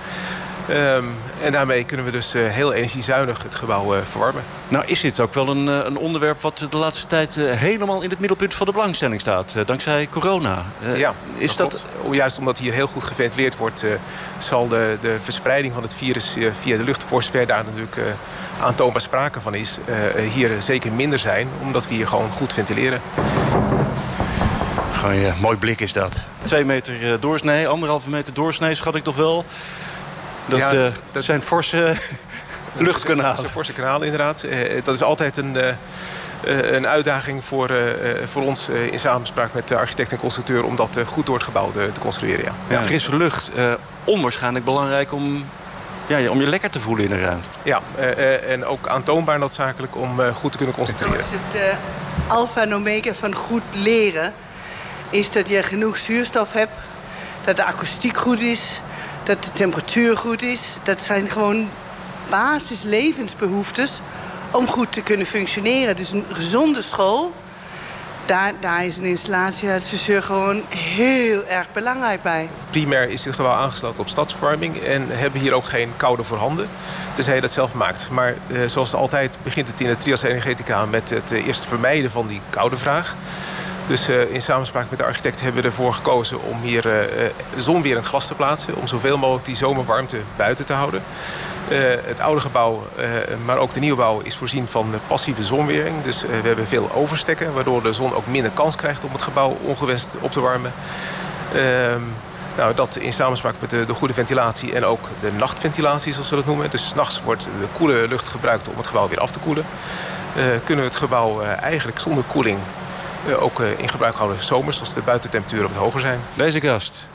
Um, 0.71 1.15
en 1.43 1.53
daarmee 1.53 1.85
kunnen 1.85 2.07
we 2.07 2.13
dus 2.13 2.35
uh, 2.35 2.49
heel 2.49 2.73
energiezuinig 2.73 3.43
het 3.43 3.55
gebouw 3.55 3.95
verwarmen. 4.11 4.43
Nou 4.69 4.85
is 4.87 5.01
dit 5.01 5.21
ook 5.21 5.35
wel 5.35 5.49
een, 5.49 5.67
een 5.67 5.97
onderwerp 5.97 6.41
wat 6.41 6.67
de 6.71 6.77
laatste 6.77 7.07
tijd 7.07 7.35
helemaal 7.37 8.03
in 8.03 8.11
het 8.11 8.19
middelpunt 8.19 8.55
van 8.55 8.67
de 8.67 8.73
belangstelling 8.73 9.21
staat. 9.21 9.57
dankzij 9.67 10.09
corona. 10.11 10.65
ja, 10.97 11.15
is 11.37 11.57
dat, 11.57 11.71
dat... 11.71 11.87
Juist 12.11 12.39
omdat 12.39 12.59
hier 12.59 12.73
heel 12.73 12.87
goed 12.87 13.05
geventileerd 13.05 13.57
wordt... 13.57 13.85
zal 14.39 14.69
de, 14.69 14.99
de 15.01 15.17
verspreiding 15.23 15.75
van 15.75 15.83
het 15.83 15.95
virus 15.95 16.37
via 16.61 16.77
de 16.77 16.85
lucht... 16.85 17.05
voor 17.05 17.23
zover 17.23 17.47
daar 17.47 17.65
natuurlijk 17.65 17.99
aantoonbaar 18.61 19.03
sprake 19.03 19.41
van 19.41 19.55
is... 19.55 19.79
hier 20.33 20.51
zeker 20.59 20.93
minder 20.93 21.19
zijn, 21.19 21.49
omdat 21.63 21.89
we 21.89 21.95
hier 21.95 22.09
gewoon 22.09 22.31
goed 22.31 22.53
ventileren. 22.53 23.01
Gewoon, 25.01 25.17
ja, 25.17 25.35
mooi 25.41 25.57
blik 25.57 25.81
is 25.81 25.93
dat. 25.93 26.25
Twee 26.39 26.65
meter 26.65 27.03
uh, 27.03 27.15
doorsnee, 27.21 27.69
anderhalve 27.69 28.11
meter 28.11 28.35
doorsnee 28.35 28.75
schat 28.75 28.95
ik 28.95 29.05
toch 29.05 29.17
wel. 29.17 29.45
Dat, 30.47 30.59
ja, 30.59 30.73
uh, 30.73 30.87
dat 31.13 31.25
zijn 31.25 31.43
forse 31.43 31.95
luchtkanalen. 32.77 33.31
Dat 33.31 33.41
zijn 33.41 33.53
forse 33.53 33.73
kanalen 33.73 34.03
inderdaad. 34.03 34.45
Uh, 34.45 34.85
dat 34.85 34.95
is 34.95 35.03
altijd 35.03 35.37
een, 35.37 35.57
een 36.75 36.87
uitdaging 36.87 37.45
voor, 37.45 37.71
voor 38.25 38.43
ons 38.43 38.69
in 38.69 38.99
samenspraak 38.99 39.55
met 39.55 39.69
de 39.69 39.77
architect 39.77 40.13
en 40.13 40.19
constructeur... 40.19 40.65
om 40.65 40.77
dat 40.77 40.99
goed 41.07 41.27
door 41.27 41.35
het 41.35 41.45
gebouw 41.45 41.71
te, 41.71 41.91
te 41.93 42.01
construeren. 42.01 42.45
Ja. 42.45 42.53
ja. 42.69 42.85
frisse 42.85 43.17
lucht, 43.17 43.51
onwaarschijnlijk 44.05 44.65
belangrijk 44.65 45.13
om 45.13 45.45
ja, 46.07 46.31
om 46.31 46.41
je 46.41 46.47
lekker 46.47 46.71
te 46.71 46.81
voelen 46.81 47.05
in 47.05 47.13
een 47.13 47.21
ruimte. 47.21 47.49
Ja, 47.63 47.81
en 48.47 48.65
ook 48.65 48.89
aantoonbaar 48.89 49.39
noodzakelijk 49.39 49.97
om 49.97 50.21
goed 50.35 50.51
te 50.51 50.57
kunnen 50.57 50.77
concentreren. 50.77 51.17
Dat 51.17 51.25
is 51.25 51.33
het 51.33 51.63
uh, 51.63 52.33
alfa 52.33 52.63
en 52.63 52.75
omega 52.75 53.15
van 53.15 53.35
goed 53.35 53.63
leren 53.73 54.35
is 55.11 55.31
dat 55.31 55.49
je 55.49 55.63
genoeg 55.63 55.99
zuurstof 55.99 56.53
hebt, 56.53 56.73
dat 57.45 57.57
de 57.57 57.65
akoestiek 57.65 58.17
goed 58.17 58.41
is, 58.41 58.81
dat 59.25 59.45
de 59.45 59.53
temperatuur 59.53 60.17
goed 60.17 60.43
is. 60.43 60.77
Dat 60.83 61.03
zijn 61.03 61.31
gewoon 61.31 61.69
basislevensbehoeftes 62.29 64.01
om 64.51 64.67
goed 64.67 64.93
te 64.93 65.03
kunnen 65.03 65.27
functioneren. 65.27 65.97
Dus 65.97 66.11
een 66.11 66.25
gezonde 66.33 66.83
school, 66.83 67.35
daar, 68.27 68.53
daar 68.61 68.85
is 68.85 68.99
een 68.99 69.05
installatieadviseur 69.05 70.23
gewoon 70.23 70.63
heel 70.69 71.45
erg 71.45 71.67
belangrijk 71.73 72.23
bij. 72.23 72.49
Primair 72.71 73.09
is 73.09 73.23
dit 73.23 73.35
gebouw 73.35 73.53
aangesloten 73.53 74.01
op 74.01 74.09
stadsverwarming 74.09 74.77
en 74.77 75.07
hebben 75.09 75.41
hier 75.41 75.53
ook 75.53 75.65
geen 75.65 75.93
koude 75.97 76.25
voorhanden. 76.25 76.69
Tenzij 77.15 77.35
je 77.35 77.41
dat 77.41 77.51
zelf 77.51 77.75
maakt. 77.75 78.09
Maar 78.11 78.35
eh, 78.53 78.61
zoals 78.67 78.95
altijd 78.95 79.37
begint 79.43 79.69
het 79.69 79.81
in 79.81 79.89
de 79.89 79.97
trias 79.97 80.23
energetica 80.23 80.87
met 80.87 81.11
het 81.11 81.33
uh, 81.33 81.47
eerst 81.47 81.65
vermijden 81.65 82.11
van 82.11 82.27
die 82.27 82.41
koude 82.51 82.77
vraag. 82.77 83.15
Dus 83.91 84.09
uh, 84.09 84.35
in 84.35 84.43
samenspraak 84.43 84.91
met 84.91 84.99
de 84.99 85.05
architect 85.05 85.41
hebben 85.41 85.63
we 85.63 85.69
ervoor 85.69 85.95
gekozen 85.95 86.43
om 86.43 86.61
hier 86.63 86.87
uh, 86.87 87.31
zonwerend 87.57 88.07
glas 88.07 88.27
te 88.27 88.35
plaatsen. 88.35 88.77
Om 88.77 88.87
zoveel 88.87 89.19
mogelijk 89.19 89.47
die 89.47 89.57
zomerwarmte 89.57 90.17
buiten 90.37 90.67
te 90.67 90.73
houden. 90.73 91.03
Het 92.07 92.21
oude 92.21 92.41
gebouw, 92.41 92.87
maar 93.45 93.59
ook 93.59 93.73
de 93.73 93.81
nieuwbouw, 93.81 94.21
is 94.21 94.37
voorzien 94.37 94.69
van 94.69 94.91
passieve 95.07 95.43
zonwering. 95.43 96.03
Dus 96.03 96.23
we 96.23 96.47
hebben 96.49 96.67
veel 96.67 96.91
overstekken, 96.93 97.55
waardoor 97.55 97.83
de 97.83 97.93
zon 97.93 98.15
ook 98.15 98.27
minder 98.27 98.51
kans 98.51 98.77
krijgt 98.77 99.05
om 99.05 99.13
het 99.13 99.23
gebouw 99.23 99.57
ongewenst 99.63 100.17
op 100.21 100.33
te 100.33 100.41
warmen. 100.41 100.73
Ehm, 101.55 102.01
nou, 102.57 102.75
dat 102.75 102.97
in 102.97 103.13
samenspraak 103.13 103.55
met 103.61 103.71
de, 103.71 103.87
de, 103.87 103.95
goede 103.95 104.15
ventilatie 104.15 104.75
en 104.75 104.85
ook 104.85 105.09
de 105.21 105.33
nachtventilatie, 105.33 106.13
zoals 106.13 106.31
we 106.31 106.37
dat 106.37 106.47
noemen. 106.47 106.71
Dus 106.71 106.89
s'nachts 106.89 107.23
wordt 107.25 107.43
de 107.43 107.67
koele 107.77 108.09
lucht 108.09 108.29
gebruikt 108.29 108.69
om 108.69 108.77
het 108.77 108.87
gebouw 108.87 109.09
weer 109.09 109.21
af 109.21 109.31
te 109.31 109.39
koelen. 109.39 109.65
kunnen 110.65 110.85
we 110.85 110.91
het 110.91 111.01
gebouw 111.01 111.43
eigenlijk 111.43 111.99
zonder 111.99 112.25
koeling 112.25 112.59
ook 113.39 113.61
uh, 113.61 113.79
in 113.79 113.89
gebruik 113.89 114.15
houden 114.15 114.43
zomers... 114.43 114.81
als 114.81 114.95
de 114.95 115.01
buitentemperaturen 115.01 115.69
wat 115.69 115.83
hoger 115.83 116.01
zijn. 116.01 116.21
Deze 116.35 116.61
kast. 116.61 117.09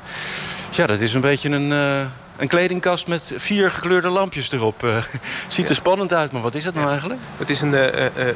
Ja, 0.71 0.85
dat 0.85 0.99
is 0.99 1.13
een 1.13 1.21
beetje 1.21 1.49
een, 1.49 1.71
uh, 1.71 1.99
een 2.37 2.47
kledingkast 2.47 3.07
met 3.07 3.33
vier 3.35 3.71
gekleurde 3.71 4.09
lampjes 4.09 4.51
erop. 4.51 5.03
ziet 5.47 5.69
er 5.69 5.75
spannend 5.75 6.13
uit, 6.13 6.31
maar 6.31 6.41
wat 6.41 6.55
is 6.55 6.65
het 6.65 6.75
nou 6.75 6.89
eigenlijk? 6.89 7.19
Het 7.37 7.49
is 7.49 7.61
een, 7.61 7.73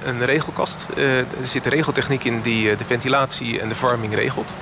een 0.08 0.26
regelkast. 0.26 0.86
er 0.96 1.26
zit 1.42 1.66
regeltechniek 1.66 2.24
in 2.24 2.42
die 2.42 2.76
de 2.76 2.86
ventilatie 2.86 3.60
en 3.60 3.70
de 3.70 3.76
verwarming 3.76 4.16
regelt. 4.16 4.54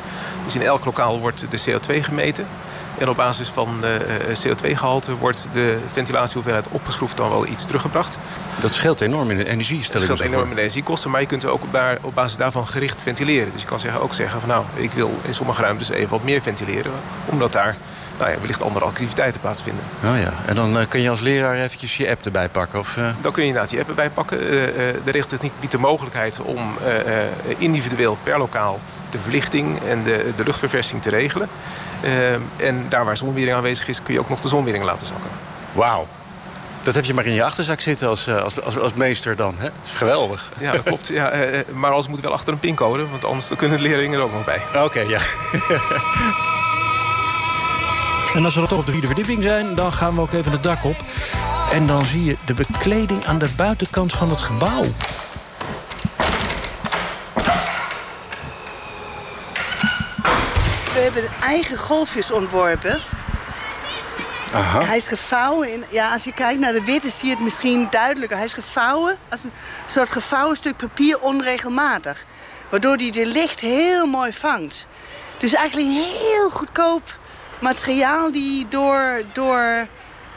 Dus 0.45 0.55
in 0.55 0.61
elk 0.61 0.85
lokaal 0.85 1.19
wordt 1.19 1.45
de 1.49 1.59
CO2 1.59 2.03
gemeten. 2.03 2.47
En 2.97 3.09
op 3.09 3.15
basis 3.15 3.47
van 3.47 3.83
uh, 3.83 3.89
CO2-gehalte 4.45 5.15
wordt 5.15 5.47
de 5.51 5.77
ventilatiehoeveelheid 5.91 6.67
opgeschroefd 6.69 7.17
dan 7.17 7.29
wel 7.29 7.47
iets 7.47 7.65
teruggebracht. 7.65 8.17
Dat 8.59 8.73
scheelt 8.73 9.01
enorm 9.01 9.31
in 9.31 9.37
de 9.37 9.47
energie, 9.47 9.83
stel 9.83 9.93
Dat 9.93 10.17
scheelt 10.17 10.31
enorm 10.31 10.49
in 10.49 10.55
de 10.55 10.61
energiekosten, 10.61 11.11
maar 11.11 11.21
je 11.21 11.27
kunt 11.27 11.45
ook 11.45 11.63
op, 11.63 11.71
daar, 11.71 11.97
op 12.01 12.15
basis 12.15 12.37
daarvan 12.37 12.67
gericht 12.67 13.01
ventileren. 13.01 13.51
Dus 13.51 13.61
je 13.61 13.67
kan 13.67 13.79
zeggen, 13.79 14.01
ook 14.01 14.13
zeggen 14.13 14.39
van 14.39 14.49
nou, 14.49 14.65
ik 14.75 14.91
wil 14.91 15.11
in 15.21 15.33
sommige 15.33 15.61
ruimtes 15.61 15.89
even 15.89 16.09
wat 16.09 16.23
meer 16.23 16.41
ventileren. 16.41 16.91
Omdat 17.25 17.51
daar 17.51 17.75
nou 18.17 18.31
ja, 18.31 18.39
wellicht 18.39 18.61
andere 18.61 18.85
activiteiten 18.85 19.41
plaatsvinden. 19.41 19.83
Oh 20.03 20.19
ja, 20.19 20.33
en 20.45 20.55
dan 20.55 20.77
uh, 20.77 20.83
kun 20.89 21.01
je 21.01 21.09
als 21.09 21.21
leraar 21.21 21.55
eventjes 21.55 21.97
je 21.97 22.09
app 22.09 22.25
erbij 22.25 22.49
pakken? 22.49 22.79
Of, 22.79 22.95
uh... 22.97 23.09
Dan 23.21 23.31
kun 23.31 23.41
je 23.41 23.47
inderdaad 23.47 23.71
je 23.71 23.79
app 23.79 23.89
erbij 23.89 24.09
pakken. 24.09 24.43
Uh, 24.43 24.49
de 25.03 25.11
regeltechniek 25.11 25.53
biedt 25.59 25.71
de 25.71 25.77
mogelijkheid 25.77 26.39
om 26.41 26.59
individueel 27.57 28.17
per 28.23 28.37
lokaal 28.37 28.79
de 29.09 29.19
verlichting 29.19 29.79
en 29.87 30.03
de, 30.03 30.31
de 30.35 30.43
luchtverversing 30.43 31.01
te 31.01 31.09
regelen. 31.09 31.49
Uh, 32.01 32.33
en 32.67 32.85
daar 32.89 33.05
waar 33.05 33.17
zonwering 33.17 33.55
aanwezig 33.55 33.87
is, 33.87 34.01
kun 34.01 34.13
je 34.13 34.19
ook 34.19 34.29
nog 34.29 34.39
de 34.39 34.47
zonwering 34.47 34.83
laten 34.83 35.07
zakken. 35.07 35.29
Wauw. 35.73 36.07
Dat 36.87 36.95
heb 36.95 37.05
je 37.05 37.13
maar 37.13 37.25
in 37.25 37.33
je 37.33 37.43
achterzak 37.43 37.79
zitten 37.79 38.07
als, 38.07 38.27
eh, 38.27 38.43
als, 38.43 38.61
als, 38.61 38.79
als 38.79 38.93
meester 38.93 39.35
dan. 39.35 39.55
Hè? 39.57 39.63
Dat 39.63 39.73
is 39.85 39.93
geweldig. 39.93 40.49
Ja, 40.59 40.71
dat 40.71 40.83
klopt. 40.83 41.07
Ja, 41.07 41.29
eh, 41.29 41.59
maar 41.73 41.91
alles 41.91 42.07
moet 42.07 42.19
wel 42.19 42.33
achter 42.33 42.53
een 42.53 42.59
pincode, 42.59 43.07
want 43.07 43.25
anders 43.25 43.51
kunnen 43.55 43.77
de 43.77 43.83
leerlingen 43.83 44.19
er 44.19 44.25
ook 44.25 44.33
nog 44.33 44.45
bij. 44.45 44.61
Oké, 44.83 44.99
ja. 44.99 45.19
En 48.33 48.45
als 48.45 48.53
we 48.53 48.59
dan 48.59 48.69
toch 48.69 48.79
op 48.79 48.85
de 48.85 48.91
vierde 48.91 49.07
verdieping 49.07 49.43
zijn, 49.43 49.75
dan 49.75 49.93
gaan 49.93 50.15
we 50.15 50.21
ook 50.21 50.31
even 50.33 50.51
het 50.51 50.63
dak 50.63 50.83
op. 50.83 50.95
En 51.71 51.87
dan 51.87 52.05
zie 52.05 52.25
je 52.25 52.35
de 52.45 52.53
bekleding 52.53 53.25
aan 53.25 53.37
de 53.37 53.49
buitenkant 53.55 54.13
van 54.13 54.29
het 54.29 54.41
gebouw. 54.41 54.83
Hebben 61.21 61.41
eigen 61.41 61.77
golfjes 61.77 62.31
ontworpen. 62.31 62.99
Aha. 64.53 64.83
Hij 64.83 64.97
is 64.97 65.07
gevouwen. 65.07 65.73
In, 65.73 65.83
ja, 65.89 66.11
als 66.13 66.23
je 66.23 66.33
kijkt 66.33 66.59
naar 66.59 66.71
de 66.73 66.83
witte 66.83 67.09
zie 67.09 67.27
je 67.29 67.33
het 67.35 67.43
misschien 67.43 67.87
duidelijker. 67.89 68.37
Hij 68.37 68.45
is 68.45 68.53
gevouwen 68.53 69.17
als 69.29 69.43
een 69.43 69.51
soort 69.85 70.09
gevouwen 70.09 70.57
stuk 70.57 70.77
papier 70.77 71.19
onregelmatig. 71.19 72.25
Waardoor 72.69 72.95
hij 72.95 73.11
de 73.11 73.25
licht 73.25 73.59
heel 73.59 74.05
mooi 74.05 74.33
vangt. 74.33 74.87
Dus 75.37 75.53
eigenlijk 75.53 75.87
een 75.87 76.03
heel 76.03 76.49
goedkoop 76.49 77.17
materiaal 77.59 78.31
die 78.31 78.65
door, 78.69 79.21
door 79.33 79.85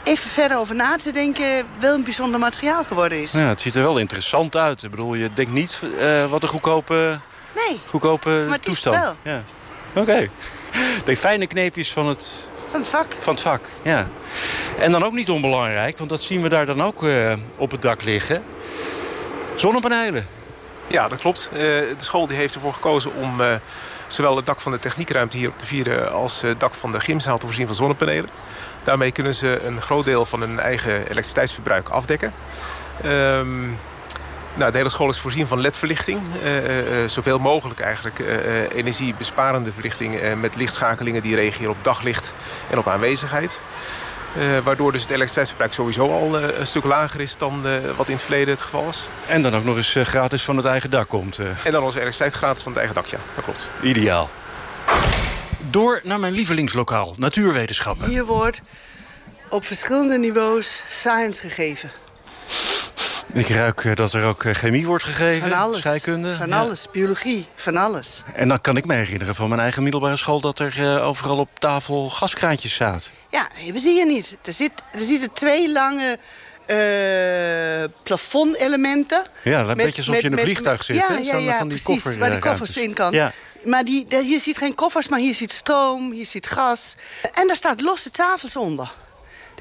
even 0.03 0.29
verder 0.29 0.57
over 0.57 0.75
na 0.75 0.95
te 0.97 1.11
denken... 1.11 1.65
wel 1.79 1.93
een 1.93 2.03
bijzonder 2.03 2.39
materiaal 2.39 2.83
geworden 2.83 3.21
is. 3.21 3.31
ja. 3.31 3.39
Het 3.39 3.61
ziet 3.61 3.75
er 3.75 3.81
wel 3.83 3.97
interessant 3.97 4.55
uit. 4.55 4.83
Ik 4.83 4.89
bedoel, 4.91 5.13
je 5.13 5.33
denkt 5.33 5.51
niet 5.51 5.79
eh, 5.99 6.25
wat 6.29 6.43
een 6.43 6.49
goedkope, 6.49 7.19
Nee, 7.55 7.79
goedkope 7.89 8.29
Maar 8.29 8.57
het 8.57 8.67
is 8.67 8.81
toestand. 8.81 8.95
wel. 8.95 9.15
Ja. 9.33 9.41
Oké. 9.93 10.29
De 11.05 11.17
fijne 11.17 11.47
kneepjes 11.47 11.93
van 11.93 12.07
het, 12.07 12.49
van 12.69 12.79
het 12.79 12.89
vak. 12.89 13.13
van 13.19 13.33
het 13.33 13.43
vak. 13.43 13.61
Ja. 13.81 14.07
En 14.79 14.91
dan 14.91 15.03
ook 15.03 15.13
niet 15.13 15.29
onbelangrijk, 15.29 15.97
want 15.97 16.09
dat 16.09 16.21
zien 16.21 16.41
we 16.41 16.49
daar 16.49 16.65
dan 16.65 16.83
ook 16.83 17.03
eh, 17.03 17.33
op 17.55 17.71
het 17.71 17.81
dak 17.81 18.03
liggen. 18.03 18.43
Zonnepanelen. 19.55 20.27
Ja, 20.87 21.07
dat 21.07 21.19
klopt. 21.19 21.49
Eh, 21.51 21.59
de 21.59 21.93
school 21.97 22.27
die 22.27 22.37
heeft 22.37 22.55
ervoor 22.55 22.73
gekozen 22.73 23.13
om 23.13 23.41
eh, 23.41 23.55
zowel 24.07 24.35
het 24.35 24.45
dak 24.45 24.59
van 24.59 24.71
de 24.71 24.79
techniekruimte 24.79 25.37
hier 25.37 25.49
op 25.49 25.59
de 25.59 25.65
vierde... 25.65 26.09
als 26.09 26.41
het 26.41 26.59
dak 26.59 26.73
van 26.73 26.91
de 26.91 26.99
gymzaal 26.99 27.37
te 27.37 27.45
voorzien 27.45 27.65
van 27.67 27.75
zonnepanelen. 27.75 28.29
Daarmee 28.83 29.11
kunnen 29.11 29.35
ze 29.35 29.61
een 29.63 29.81
groot 29.81 30.05
deel 30.05 30.25
van 30.25 30.41
hun 30.41 30.59
eigen 30.59 30.93
elektriciteitsverbruik 30.93 31.89
afdekken. 31.89 32.33
Ehm, 33.03 33.69
nou, 34.53 34.71
de 34.71 34.77
hele 34.77 34.89
school 34.89 35.09
is 35.09 35.19
voorzien 35.19 35.47
van 35.47 35.59
ledverlichting. 35.59 36.19
eh, 36.43 36.51
zoveel 37.05 37.39
mogelijk 37.39 37.79
eigenlijk 37.79 38.19
eh, 38.19 38.35
eh, 38.63 38.69
energiebesparende 38.75 39.71
verlichting... 39.73 40.15
eh, 40.19 40.33
met 40.33 40.55
lichtschakelingen 40.55 41.21
die 41.21 41.35
reageren 41.35 41.69
op 41.71 41.77
daglicht 41.83 42.33
en 42.69 42.77
op 42.77 42.87
aanwezigheid. 42.87 43.61
Eh, 44.37 44.57
waardoor 44.63 44.91
dus 44.91 45.01
het 45.01 45.09
elektriciteitsverbruik 45.09 45.73
sowieso 45.73 46.11
al 46.11 46.41
een 46.41 46.67
stuk 46.67 46.83
lager 46.83 47.19
is... 47.19 47.37
dan 47.37 47.67
eh, 47.67 47.73
wat 47.95 48.07
in 48.07 48.13
het 48.13 48.21
verleden 48.23 48.53
het 48.53 48.61
geval 48.61 48.85
was. 48.85 49.07
En 49.27 49.41
dan 49.41 49.55
ook 49.55 49.63
nog 49.63 49.75
eens 49.75 49.95
gratis 50.03 50.43
van 50.43 50.57
het 50.57 50.65
eigen 50.65 50.89
dak 50.89 51.07
komt. 51.07 51.37
eh. 51.39 51.45
En 51.63 51.71
dan 51.71 51.83
onze 51.83 51.97
elektriciteit 51.99 52.33
gratis 52.33 52.63
van 52.63 52.71
het 52.71 52.79
eigen 52.81 52.95
dak, 53.01 53.05
ja. 53.05 53.17
Dat 53.35 53.43
klopt. 53.43 53.69
Ideaal. 53.81 54.29
Door 55.69 55.99
naar 56.03 56.19
mijn 56.19 56.33
lievelingslokaal, 56.33 57.15
natuurwetenschappen. 57.17 58.07
Hier 58.09 58.25
wordt 58.25 58.61
op 59.49 59.65
verschillende 59.65 60.17
niveaus 60.17 60.81
science 60.89 61.41
gegeven. 61.41 61.91
Ik 63.33 63.47
ruik 63.49 63.83
eh, 63.85 63.95
dat 63.95 64.13
er 64.13 64.25
ook 64.25 64.43
eh, 64.43 64.53
chemie 64.53 64.85
wordt 64.85 65.03
gegeven, 65.03 65.49
Van 65.49 65.57
alles. 65.59 65.79
scheikunde. 65.79 66.35
Van 66.35 66.49
Ja. 66.49 66.59
alles. 66.59 66.87
Biologie. 66.91 67.47
Van 67.55 67.77
alles. 67.77 68.23
En 68.33 68.47
dan 68.47 68.61
kan 68.61 68.77
ik 68.77 68.85
me 68.85 68.93
herinneren 68.93 69.35
van 69.35 69.49
mijn 69.49 69.61
eigen 69.61 69.83
middelbare 69.83 70.15
school... 70.17 70.41
dat 70.41 70.59
er 70.59 70.73
eh, 70.95 71.07
overal 71.07 71.37
op 71.37 71.49
tafel 71.59 72.09
gaskraantjes 72.09 72.73
zaten. 72.75 73.11
Ja, 73.29 73.47
hebben 73.53 73.81
ze 73.81 73.89
hier 73.89 74.05
niet. 74.05 74.37
Er, 74.43 74.53
zit, 74.53 74.71
er 74.91 74.99
zitten 74.99 75.33
twee 75.33 75.71
lange 75.71 76.17
eh 76.65 76.77
plafondelementen. 78.03 79.23
Ja, 79.43 79.59
een 79.59 79.65
Met- 79.67 79.77
beetje 79.77 79.97
alsof 79.97 80.13
met- 80.13 80.21
je 80.23 80.27
in 80.29 80.33
een 80.33 80.39
vliegtuig 80.43 80.83
zit. 80.83 80.95
Ja, 80.95 81.07
hè? 81.07 81.17
ja, 81.17 81.57
van 81.57 81.67
die 81.67 81.81
precies. 81.81 81.85
koffer, 82.03 82.17
waar 82.19 82.29
de 82.29 82.35
eh, 82.35 82.41
koffers 82.41 82.77
in 82.77 82.93
kan. 82.93 83.11
Ja. 83.13 83.31
Maar 83.65 83.83
die, 83.83 84.05
hier 84.09 84.39
zit 84.39 84.57
geen 84.57 84.75
koffers, 84.75 85.07
maar 85.07 85.19
hier 85.19 85.35
zit 85.35 85.51
stroom, 85.51 86.11
hier 86.11 86.25
zit 86.25 86.47
gas. 86.47 86.95
En 87.33 87.47
daar 87.47 87.55
staat 87.55 87.81
losse 87.81 88.11
tafels 88.11 88.55
onder. 88.55 88.91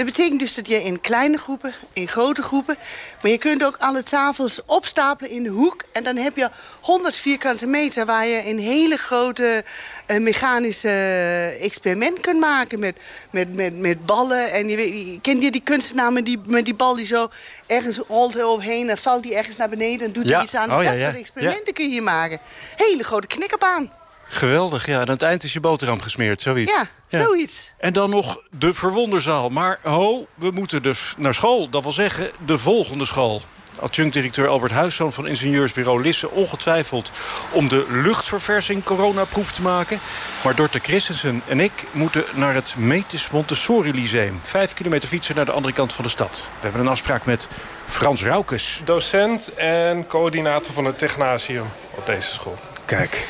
Dat 0.00 0.09
betekent 0.09 0.40
dus 0.40 0.54
dat 0.54 0.66
je 0.66 0.83
in 0.83 1.00
kleine 1.00 1.37
groepen, 1.37 1.75
in 1.92 2.09
grote 2.09 2.42
groepen... 2.42 2.76
maar 3.23 3.30
je 3.30 3.38
kunt 3.38 3.64
ook 3.64 3.76
alle 3.78 4.02
tafels 4.02 4.61
opstapelen 4.66 5.30
in 5.30 5.42
de 5.42 5.49
hoek... 5.49 5.85
en 5.92 6.04
dan 6.04 6.16
heb 6.16 6.37
je 6.37 6.50
100 6.80 7.14
vierkante 7.14 7.66
meter... 7.66 8.07
waar 8.07 8.26
je 8.26 8.49
een 8.49 8.59
hele 8.59 8.97
grote 8.97 9.64
eh, 10.07 10.19
mechanische 10.19 10.88
eh, 10.88 11.64
experiment 11.64 12.21
kunt 12.21 12.40
maken... 12.40 12.78
met, 12.78 12.97
met, 13.30 13.54
met, 13.54 13.78
met 13.78 14.07
ballen. 14.07 14.52
En 14.52 14.69
je, 14.69 14.76
weet- 14.76 15.21
kent 15.21 15.42
je 15.42 15.50
die 15.50 15.62
kunstenaar 15.64 16.12
met 16.12 16.25
die, 16.25 16.40
met 16.45 16.64
die 16.64 16.75
bal 16.75 16.97
die 16.97 17.07
zo 17.07 17.30
ergens 17.66 17.99
rolt 17.99 18.35
hij 18.35 18.42
overheen... 18.45 18.90
en 18.90 18.99
valt 18.99 19.23
die 19.23 19.35
ergens 19.35 19.57
naar 19.57 19.69
beneden 19.69 20.07
en 20.07 20.12
doet 20.12 20.28
Ja. 20.28 20.35
hij 20.35 20.45
iets 20.45 20.54
aan. 20.54 20.71
Oh, 20.71 20.76
dat 20.76 20.85
ja, 20.85 20.92
ja. 20.92 21.00
soort 21.00 21.16
experimenten 21.16 21.75
kun 21.75 21.85
je 21.85 21.90
hier 21.90 22.02
maken. 22.02 22.38
Hele 22.76 23.04
grote 23.04 23.26
knikkerbaan. 23.26 23.90
Geweldig, 24.32 24.87
ja. 24.87 24.94
En 24.94 25.00
aan 25.00 25.08
het 25.08 25.22
eind 25.22 25.44
is 25.44 25.52
je 25.52 25.60
boterham 25.60 26.02
gesmeerd, 26.02 26.40
zoiets. 26.40 26.72
Ja, 26.72 26.87
zoiets. 27.08 27.72
En 27.78 27.92
dan 27.92 28.10
nog 28.10 28.42
de 28.50 28.75
verwonderzaal. 28.75 29.49
Maar 29.49 29.78
ho, 29.82 30.26
we 30.34 30.50
moeten 30.50 30.82
dus 30.82 31.14
naar 31.16 31.34
school. 31.34 31.68
Dat 31.70 31.82
wil 31.82 31.92
zeggen, 31.92 32.30
de 32.46 32.58
volgende 32.58 33.04
school. 33.04 33.42
Adjunct-directeur 33.80 34.49
Albert 34.49 34.72
Huiszoon 34.72 35.12
van 35.12 35.26
ingenieursbureau 35.26 36.02
Lisse... 36.02 36.30
ongetwijfeld 36.30 37.10
om 37.50 37.68
de 37.68 37.87
luchtverversing 37.88 38.84
coronaproef 38.84 39.52
te 39.52 39.62
maken. 39.62 39.99
Maar 40.44 40.54
Dorte 40.54 40.78
Christensen 40.78 41.42
en 41.49 41.60
ik 41.60 41.72
moeten 41.92 42.25
naar 42.34 42.54
het 42.54 42.75
Metis 42.76 43.30
Montessori 43.30 43.92
Lyceum. 43.92 44.38
Vijf 44.42 44.75
kilometer 44.75 45.08
fietsen 45.08 45.37
naar 45.37 45.44
de 45.44 45.52
andere 45.52 45.75
kant 45.75 45.92
van 45.92 46.04
de 46.04 46.10
stad. 46.10 46.49
We 46.54 46.60
hebben 46.60 46.80
een 46.80 46.88
afspraak 46.88 47.25
met 47.25 47.49
Frans 47.84 48.22
Raukes. 48.22 48.82
docent 48.84 49.54
en 49.54 50.06
coördinator 50.06 50.72
van 50.72 50.84
het 50.84 50.99
Technasium 50.99 51.66
op 51.90 52.06
deze 52.06 52.32
school. 52.32 52.58
Kijk, 52.84 53.28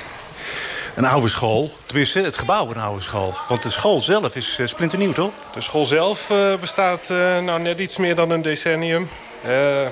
een 0.94 1.04
oude 1.04 1.28
school. 1.28 1.70
Tenminste, 1.86 2.20
het 2.20 2.36
gebouw 2.36 2.70
een 2.70 2.80
oude 2.80 3.02
school. 3.02 3.34
Want 3.48 3.62
de 3.62 3.68
school 3.68 4.00
zelf 4.00 4.36
is 4.36 4.58
eh, 4.58 4.66
splinternieuw, 4.66 5.12
toch? 5.12 5.30
De 5.54 5.60
school 5.60 5.86
zelf 5.86 6.30
eh, 6.30 6.54
bestaat 6.60 7.10
eh, 7.10 7.38
nou, 7.38 7.60
net 7.60 7.78
iets 7.78 7.96
meer 7.96 8.14
dan 8.14 8.30
een 8.30 8.42
decennium. 8.42 9.08
Eh, 9.44 9.82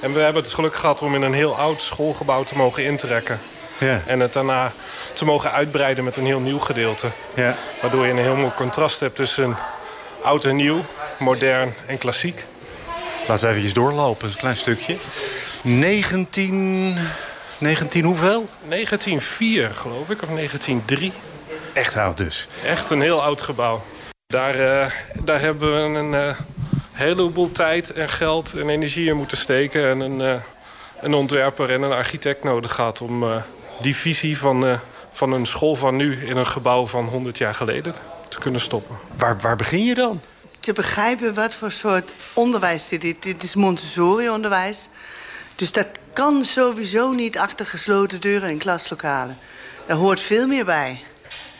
en 0.00 0.12
we 0.12 0.18
hebben 0.20 0.42
het 0.42 0.52
geluk 0.52 0.76
gehad 0.76 1.02
om 1.02 1.14
in 1.14 1.22
een 1.22 1.34
heel 1.34 1.56
oud 1.58 1.82
schoolgebouw 1.82 2.44
te 2.44 2.56
mogen 2.56 2.84
intrekken. 2.84 3.40
Ja. 3.78 4.02
En 4.06 4.20
het 4.20 4.32
daarna 4.32 4.72
te 5.12 5.24
mogen 5.24 5.52
uitbreiden 5.52 6.04
met 6.04 6.16
een 6.16 6.26
heel 6.26 6.40
nieuw 6.40 6.58
gedeelte. 6.58 7.06
ja. 7.34 7.56
Waardoor 7.80 8.04
je 8.04 8.10
een 8.10 8.18
heel 8.18 8.36
mooi 8.36 8.52
contrast 8.56 9.00
hebt 9.00 9.16
tussen 9.16 9.56
oud 10.22 10.44
en 10.44 10.56
nieuw, 10.56 10.80
modern 11.18 11.74
en 11.86 11.98
klassiek. 11.98 12.44
Laten 13.26 13.44
we 13.44 13.48
eventjes 13.48 13.72
doorlopen, 13.72 14.28
een 14.28 14.36
klein 14.36 14.56
stukje. 14.56 14.96
19... 15.62 16.98
19 17.58 18.04
hoeveel? 18.04 18.48
1904 18.68 19.70
geloof 19.70 20.10
ik, 20.10 20.22
of 20.22 20.28
1903. 20.28 21.12
Echt 21.72 21.96
oud 21.96 22.16
dus. 22.16 22.48
Echt 22.64 22.90
een 22.90 23.00
heel 23.00 23.22
oud 23.22 23.42
gebouw. 23.42 23.84
Daar, 24.26 24.54
eh, 24.54 24.90
daar 25.24 25.40
hebben 25.40 25.72
we 25.72 25.98
een 25.98 26.14
eh, 26.14 26.38
heleboel 26.94 27.52
tijd 27.52 27.92
en 27.92 28.08
geld 28.08 28.54
en 28.54 28.68
energie 28.68 29.06
in 29.06 29.16
moeten 29.16 29.36
steken. 29.36 29.88
En 29.88 30.00
een, 30.00 30.20
eh, 30.20 30.40
een 31.00 31.14
ontwerper 31.14 31.70
en 31.70 31.82
een 31.82 31.92
architect 31.92 32.44
nodig 32.44 32.74
gehad 32.74 33.00
om 33.00 33.22
eh, 33.22 33.42
die 33.80 33.96
visie 33.96 34.38
van, 34.38 34.66
eh, 34.66 34.78
van 35.10 35.32
een 35.32 35.46
school 35.46 35.74
van 35.74 35.96
nu 35.96 36.26
in 36.26 36.36
een 36.36 36.46
gebouw 36.46 36.86
van 36.86 37.04
100 37.04 37.38
jaar 37.38 37.54
geleden 37.54 37.94
te 38.28 38.38
kunnen 38.38 38.60
stoppen. 38.60 38.98
Waar, 39.16 39.36
waar 39.38 39.56
begin 39.56 39.84
je 39.84 39.94
dan? 39.94 40.20
te 40.60 40.72
begrijpen 40.72 41.34
wat 41.34 41.54
voor 41.54 41.70
soort 41.70 42.12
onderwijs 42.32 42.88
dit 42.88 43.04
is. 43.04 43.14
Dit 43.20 43.42
is 43.42 43.54
Montessori-onderwijs. 43.54 44.88
Dus 45.56 45.72
dat 45.72 45.86
kan 46.12 46.44
sowieso 46.44 47.12
niet 47.12 47.38
achter 47.38 47.66
gesloten 47.66 48.20
deuren 48.20 48.50
in 48.50 48.58
klaslokalen. 48.58 49.38
Daar 49.86 49.96
hoort 49.96 50.20
veel 50.20 50.46
meer 50.46 50.64
bij. 50.64 51.02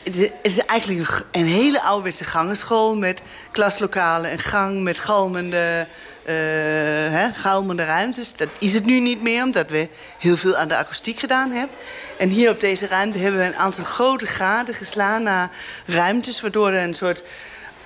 Het 0.02 0.30
is, 0.42 0.58
eigenlijk 0.58 1.24
een, 1.30 1.46
hele 1.46 1.82
ouderwetse 1.82 2.24
gangenschool... 2.24 2.96
met 2.96 3.22
klaslokalen, 3.52 4.32
een 4.32 4.38
gang 4.38 4.82
met 4.82 4.98
galmende, 4.98 5.86
eh, 6.24 7.24
galmende 7.34 7.84
ruimtes. 7.84 8.36
Dat 8.36 8.48
is 8.58 8.74
het 8.74 8.84
nu 8.84 9.00
niet 9.00 9.22
meer, 9.22 9.42
omdat 9.42 9.70
we 9.70 9.88
heel 10.18 10.36
veel 10.36 10.56
aan 10.56 10.68
de 10.68 10.76
akoestiek 10.76 11.18
gedaan 11.18 11.50
hebben. 11.50 11.76
En 12.18 12.28
hier 12.28 12.50
op 12.50 12.60
deze 12.60 12.86
ruimte 12.86 13.18
hebben 13.18 13.40
we 13.40 13.46
een 13.46 13.56
aantal 13.56 13.84
grote 13.84 14.26
graden 14.26 14.74
geslaan 14.74 15.22
naar 15.22 15.50
ruimtes... 15.86 16.40
waardoor 16.40 16.70
er 16.70 16.82
een 16.82 16.94
soort 16.94 17.22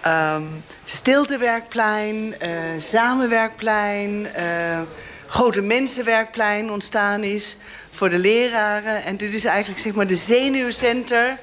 Ehm 0.00 0.42
stiltewerkplein, 0.84 2.34
eh, 2.38 2.50
samenwerkplein, 2.78 4.26
eh, 4.34 4.80
grote 5.28 5.62
mensenwerkplein 5.62 6.70
ontstaan 6.70 7.23
is 7.23 7.56
voor 7.90 8.08
de 8.08 8.18
leraren. 8.18 9.04
En 9.04 9.16
dit 9.16 9.35
is 9.35 9.44
eigenlijk 9.44 9.80
zeg 9.80 9.92
maar 9.92 10.06
de 10.06 10.16
zenuwcenter 10.16 11.37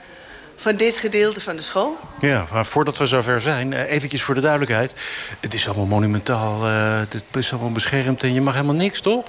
van 0.55 0.75
dit 0.75 0.97
gedeelte 0.97 1.41
van 1.41 1.55
de 1.55 1.61
school. 1.61 1.97
Ja, 2.19 2.45
maar 2.51 2.65
voordat 2.65 2.97
we 2.97 3.05
zover 3.05 3.41
zijn, 3.41 3.73
eh, 3.73 3.91
eventjes 3.91 4.23
voor 4.23 4.35
de 4.35 4.41
duidelijkheid. 4.41 4.93
Het 5.39 5.53
is 5.53 5.67
allemaal 5.67 5.85
monumentaal, 5.85 6.65
eh, 6.65 6.99
het 7.09 7.23
is 7.31 7.51
allemaal 7.51 7.71
beschermd 7.71 8.23
en 8.23 8.33
je 8.33 8.41
mag 8.41 8.53
helemaal 8.53 8.75
niks, 8.75 9.01
toch? 9.01 9.25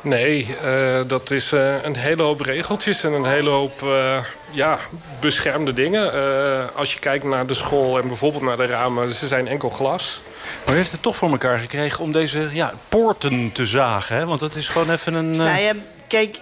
Nee, 0.00 0.56
eh, 0.62 1.00
dat 1.06 1.30
is 1.30 1.52
eh, 1.52 1.84
een 1.84 1.96
hele 1.96 2.22
hoop 2.22 2.40
regeltjes 2.40 3.04
en 3.04 3.12
een 3.12 3.26
hele 3.26 3.50
hoop 3.50 3.82
eh, 3.82 4.18
ja, 4.50 4.78
beschermde 5.20 5.72
dingen. 5.72 6.12
Eh, 6.12 6.64
als 6.74 6.92
je 6.92 6.98
kijkt 6.98 7.24
naar 7.24 7.46
de 7.46 7.54
school 7.54 7.98
en 7.98 8.06
bijvoorbeeld 8.08 8.42
naar 8.42 8.56
de 8.56 8.66
ramen, 8.66 9.12
ze 9.12 9.26
zijn 9.26 9.48
enkel 9.48 9.70
glas. 9.70 10.20
Maar 10.64 10.74
u 10.74 10.76
heeft 10.76 10.92
het 10.92 11.02
toch 11.02 11.16
voor 11.16 11.30
elkaar 11.30 11.58
gekregen 11.58 12.04
om 12.04 12.12
deze 12.12 12.48
ja, 12.52 12.72
poorten 12.88 13.52
te 13.52 13.66
zagen. 13.66 14.16
Hè? 14.16 14.26
Want 14.26 14.40
dat 14.40 14.54
is 14.54 14.68
gewoon 14.68 14.90
even 14.90 15.14
een... 15.14 15.34
Uh... 15.34 15.38
Nou 15.38 15.82
kijk, 16.06 16.40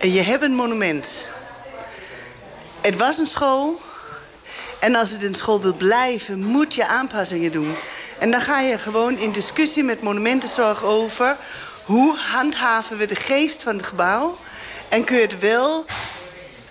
je 0.00 0.20
hebt 0.20 0.42
een 0.42 0.54
monument. 0.54 1.28
Het 2.80 2.96
was 2.96 3.18
een 3.18 3.26
school. 3.26 3.80
En 4.78 4.94
als 4.94 5.10
het 5.10 5.22
een 5.22 5.34
school 5.34 5.60
wil 5.60 5.74
blijven, 5.74 6.44
moet 6.44 6.74
je 6.74 6.86
aanpassingen 6.86 7.52
doen. 7.52 7.74
En 8.18 8.30
dan 8.30 8.40
ga 8.40 8.60
je 8.60 8.78
gewoon 8.78 9.18
in 9.18 9.32
discussie 9.32 9.82
met 9.82 10.02
monumentenzorg 10.02 10.84
over... 10.84 11.36
hoe 11.84 12.16
handhaven 12.18 12.96
we 12.96 13.06
de 13.06 13.14
geest 13.14 13.62
van 13.62 13.76
het 13.76 13.86
gebouw... 13.86 14.36
en 14.88 15.04
kun 15.04 15.16
je 15.16 15.22
het 15.22 15.38
wel 15.38 15.84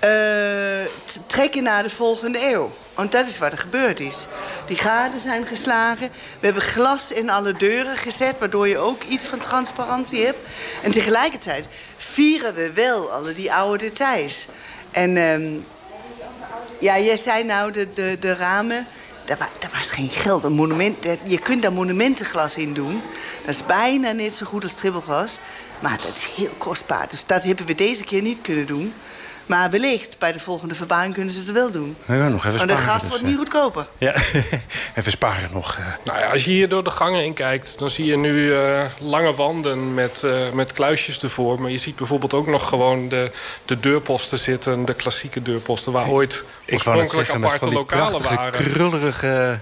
uh, 0.03 0.09
trekken 1.27 1.63
naar 1.63 1.83
de 1.83 1.89
volgende 1.89 2.51
eeuw. 2.51 2.71
Want 2.93 3.11
dat 3.11 3.27
is 3.27 3.37
wat 3.37 3.51
er 3.51 3.57
gebeurd 3.57 3.99
is. 3.99 4.27
Die 4.67 4.77
gaten 4.77 5.19
zijn 5.19 5.45
geslagen. 5.45 6.09
We 6.39 6.45
hebben 6.45 6.63
glas 6.63 7.11
in 7.11 7.29
alle 7.29 7.53
deuren 7.53 7.97
gezet... 7.97 8.39
waardoor 8.39 8.67
je 8.67 8.77
ook 8.77 9.03
iets 9.03 9.25
van 9.25 9.39
transparantie 9.39 10.25
hebt. 10.25 10.39
En 10.83 10.91
tegelijkertijd 10.91 11.67
vieren 11.97 12.53
we 12.53 12.71
wel 12.71 13.11
alle 13.11 13.33
die 13.33 13.53
oude 13.53 13.83
details. 13.83 14.47
En 14.91 15.17
um, 15.17 15.65
ja, 16.79 16.99
jij 16.99 17.17
zei 17.17 17.43
nou 17.43 17.71
de, 17.71 17.93
de, 17.93 18.17
de 18.19 18.35
ramen... 18.35 18.87
Daar, 19.25 19.37
wa 19.37 19.49
daar 19.59 19.71
was 19.73 19.89
geen 19.89 20.09
geld. 20.09 20.43
Een 20.43 20.53
monument, 20.53 20.97
je 21.25 21.39
kunt 21.39 21.61
daar 21.61 21.73
monumentenglas 21.73 22.57
in 22.57 22.73
doen. 22.73 23.01
Dat 23.45 23.55
is 23.55 23.65
bijna 23.65 24.11
net 24.11 24.33
zo 24.33 24.45
goed 24.45 24.63
als 24.63 24.73
trippelglas. 24.73 25.39
Maar 25.79 25.97
dat 25.97 26.15
is 26.15 26.29
heel 26.35 26.53
kostbaar. 26.57 27.09
Dus 27.09 27.25
dat 27.25 27.43
hebben 27.43 27.65
we 27.65 27.75
deze 27.75 28.03
keer 28.03 28.21
niet 28.21 28.41
kunnen 28.41 28.65
doen. 28.65 28.93
Maar 29.45 29.69
wellicht, 29.69 30.15
bij 30.19 30.31
de 30.31 30.39
volgende 30.39 30.75
verbouwing 30.75 31.13
kunnen 31.13 31.33
ze 31.33 31.39
het 31.39 31.51
wel 31.51 31.71
doen. 31.71 31.95
Ja, 32.05 32.27
nog 32.27 32.45
even 32.45 32.57
Want 32.57 32.69
de 32.69 32.77
gas 32.77 33.01
dus, 33.01 33.09
wordt 33.09 33.23
niet 33.23 33.37
goedkoper. 33.37 33.87
Ja, 33.97 34.15
even 34.97 35.11
sparen 35.11 35.49
nog. 35.53 35.77
Uh. 35.77 35.85
Nou 36.03 36.19
ja, 36.19 36.31
als 36.31 36.45
je 36.45 36.51
hier 36.51 36.69
door 36.69 36.83
de 36.83 36.89
gangen 36.89 37.23
in 37.23 37.33
kijkt... 37.33 37.79
dan 37.79 37.89
zie 37.89 38.05
je 38.05 38.17
nu 38.17 38.33
uh, 38.33 38.83
lange 38.99 39.33
wanden 39.33 39.93
met, 39.93 40.21
uh, 40.25 40.51
met 40.51 40.73
kluisjes 40.73 41.19
ervoor. 41.19 41.61
Maar 41.61 41.71
je 41.71 41.77
ziet 41.77 41.95
bijvoorbeeld 41.95 42.33
ook 42.33 42.47
nog 42.47 42.67
gewoon 42.67 43.09
de, 43.09 43.31
de 43.65 43.79
deurposten 43.79 44.39
zitten. 44.39 44.85
De 44.85 44.93
klassieke 44.93 45.41
deurposten 45.41 45.91
waar 45.91 46.09
ooit 46.09 46.43
oorspronkelijk 46.69 47.29
aparte 47.29 47.71
lokalen 47.71 48.23
waren. 48.23 48.51
krullerige 48.51 49.59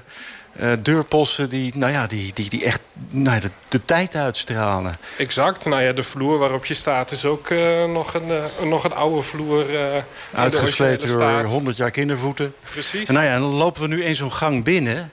uh, 0.62 0.72
deurposten 0.82 1.50
die, 1.50 1.72
nou 1.75 1.91
ja, 1.91 2.08
die, 2.08 2.32
die, 2.34 2.50
die 2.50 2.63
echt 2.63 2.80
nou 3.10 3.36
ja, 3.36 3.41
de, 3.41 3.51
de, 3.68 3.82
tijd 3.82 4.15
uitstralen. 4.15 4.98
Exact. 5.18 5.65
Nou 5.65 5.82
ja, 5.84 5.91
de 5.91 6.03
vloer 6.03 6.38
waarop 6.38 6.65
je 6.65 6.74
staat 6.74 7.12
is 7.12 7.25
ook 7.25 7.50
uh, 7.50 7.86
nog, 7.86 8.13
een, 8.13 8.27
uh, 8.27 8.70
nog 8.70 8.84
een 8.84 8.94
oude 8.94 9.22
vloer. 9.22 9.65
Uitgesleten 10.34 11.08
door 11.08 11.44
100 11.44 11.77
jaar 11.77 11.91
kindervoeten. 11.91 12.53
Precies. 12.72 13.08
En 13.08 13.13
nou 13.13 13.25
ja, 13.25 13.34
en 13.34 13.41
dan 13.41 13.50
lopen 13.50 13.82
we 13.82 13.88
nu 13.88 14.03
in 14.03 14.15
zo'n 14.15 14.34
gang 14.34 14.63
binnen. 14.63 15.12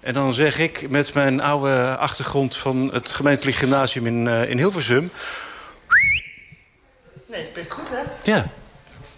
En 0.00 0.14
dan 0.14 0.34
zeg 0.34 0.58
ik 0.58 0.90
met 0.90 1.14
mijn 1.14 1.40
oude 1.40 1.96
achtergrond 1.96 2.56
van 2.56 2.90
het 2.92 3.10
gemeentelijk 3.10 3.56
gymnasium 3.56 4.06
in, 4.06 4.26
in 4.26 4.58
Hilversum... 4.58 5.10
Nee, 7.30 7.42
is 7.42 7.52
best 7.52 7.70
goed, 7.70 7.88
hè? 7.88 8.30
Ja. 8.32 8.46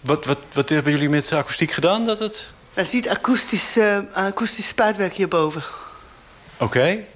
Wat, 0.01 0.25
wat, 0.25 0.37
wat 0.53 0.69
hebben 0.69 0.91
jullie 0.91 1.09
met 1.09 1.31
akoestiek 1.31 1.71
gedaan? 1.71 2.05
Dat 2.05 2.19
het... 2.19 2.53
Daar 2.73 2.85
ziet 2.85 3.09
akoestisch, 3.09 3.77
uh, 3.77 3.97
akoestisch 4.13 4.67
spuitwerk 4.67 5.13
hierboven. 5.13 5.63
Oké. 6.53 6.63
Okay. 6.63 7.07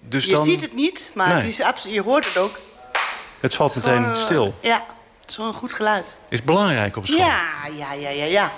Dus 0.00 0.24
je 0.24 0.32
dan... 0.32 0.44
ziet 0.44 0.60
het 0.60 0.74
niet, 0.74 1.10
maar 1.14 1.34
het 1.34 1.44
is 1.44 1.60
absoluut, 1.60 1.94
je 1.94 2.02
hoort 2.02 2.24
het 2.26 2.38
ook. 2.38 2.58
Het 3.40 3.54
valt 3.54 3.74
meteen 3.74 4.02
Gewoon, 4.02 4.16
stil. 4.16 4.54
Ja, 4.60 4.84
het 5.20 5.30
is 5.30 5.36
wel 5.36 5.46
een 5.46 5.54
goed 5.54 5.72
geluid. 5.72 6.16
Is 6.28 6.42
belangrijk 6.42 6.96
op 6.96 7.06
school? 7.06 7.18
Ja, 7.18 7.42
ja, 7.76 7.92
ja, 7.92 8.08
ja, 8.08 8.24
ja. 8.24 8.52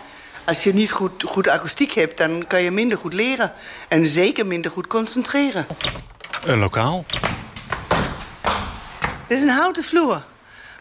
Als 0.44 0.64
je 0.64 0.74
niet 0.74 0.92
goed, 0.92 1.22
goed 1.26 1.48
akoestiek 1.48 1.92
hebt, 1.92 2.18
dan 2.18 2.44
kan 2.46 2.62
je 2.62 2.70
minder 2.70 2.98
goed 2.98 3.12
leren. 3.12 3.52
En 3.88 4.06
zeker 4.06 4.46
minder 4.46 4.70
goed 4.70 4.86
concentreren. 4.86 5.66
Een 6.44 6.58
lokaal? 6.58 7.04
Dit 9.26 9.38
is 9.38 9.42
een 9.42 9.50
houten 9.50 9.84
vloer. 9.84 10.24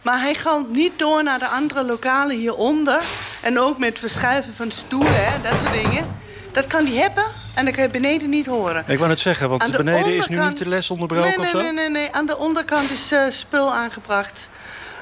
Maar 0.02 0.20
hij 0.20 0.34
gaat 0.34 0.68
niet 0.68 1.00
door 1.00 1.24
naar 1.24 1.40
de 1.40 1.48
andere 1.48 1.84
lokalen 1.84 2.36
hieronder. 2.38 3.04
En 3.42 3.60
ook 3.60 3.78
met 3.78 4.00
verschuiven 4.00 4.54
van 4.54 4.72
stoelen, 4.72 5.26
hè, 5.26 5.42
dat 5.42 5.54
soort 5.54 5.84
dingen. 5.84 6.20
Dat 6.52 6.68
kan 6.68 6.86
die 6.86 7.00
hebben 7.00 7.24
en 7.54 7.66
dan 7.66 7.74
kan 7.74 7.84
je 7.84 7.90
beneden 7.90 8.30
niet 8.30 8.46
horen. 8.46 8.84
Ik 8.88 8.98
wou 8.98 9.10
het 9.10 9.20
zeggen, 9.20 9.50
want 9.50 9.78
beneden 9.78 10.16
is 10.16 10.28
nu 10.28 10.40
niet 10.40 10.58
de 10.58 10.68
les 10.68 10.90
onderbroken 10.90 11.30
nee, 11.30 11.38
nee, 11.38 11.46
of 11.46 11.52
zo? 11.52 11.62
Nee, 11.62 11.74
nee, 11.74 11.90
nee. 11.90 12.12
Aan 12.12 12.26
de 12.26 12.38
onderkant 12.38 12.92
is 12.92 13.12
uh, 13.12 13.22
spul 13.30 13.74
aangebracht. 13.74 14.50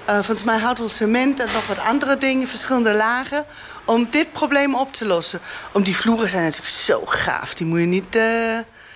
Uh, 0.09 0.15
volgens 0.15 0.43
mij 0.43 0.57
houdt 0.57 0.81
cement 0.91 1.39
en 1.39 1.47
nog 1.53 1.67
wat 1.67 1.79
andere 1.79 2.17
dingen, 2.17 2.47
verschillende 2.47 2.93
lagen... 2.93 3.45
om 3.85 4.07
dit 4.09 4.31
probleem 4.31 4.75
op 4.75 4.93
te 4.93 5.05
lossen. 5.05 5.39
Om 5.71 5.83
die 5.83 5.95
vloeren 5.95 6.29
zijn 6.29 6.43
natuurlijk 6.43 6.71
zo 6.71 7.01
gaaf. 7.05 7.53
Die 7.53 7.67
moet 7.67 7.79
je 7.79 7.85
niet... 7.85 8.15
Uh, 8.15 8.23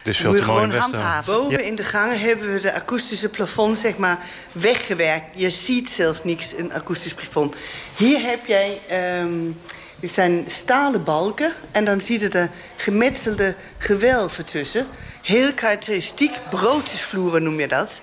dus 0.03 0.17
veel 0.17 0.33
te 0.33 0.43
gewoon 0.43 0.71
handhaven. 0.71 1.33
Boven 1.33 1.51
ja. 1.51 1.59
in 1.59 1.75
de 1.75 1.83
gangen 1.83 2.19
hebben 2.19 2.53
we 2.53 2.59
de 2.59 2.73
akoestische 2.73 3.29
plafond 3.29 3.79
zeg 3.79 3.97
maar, 3.97 4.19
weggewerkt. 4.51 5.25
Je 5.35 5.49
ziet 5.49 5.89
zelfs 5.89 6.23
niks 6.23 6.53
in 6.53 6.73
akoestisch 6.73 7.13
plafond. 7.13 7.55
Hier 7.95 8.21
heb 8.21 8.45
jij... 8.45 8.79
Um, 9.21 9.61
dit 10.03 10.11
zijn 10.11 10.45
stalen 10.47 11.03
balken 11.03 11.53
en 11.71 11.85
dan 11.85 12.01
zie 12.01 12.19
je 12.19 12.27
de 12.27 12.49
gemetselde 12.75 13.55
gewelven 13.77 14.45
tussen. 14.45 14.87
Heel 15.21 15.53
karakteristiek, 15.53 16.39
broodjesvloeren 16.49 17.43
noem 17.43 17.59
je 17.59 17.67
dat. 17.67 18.01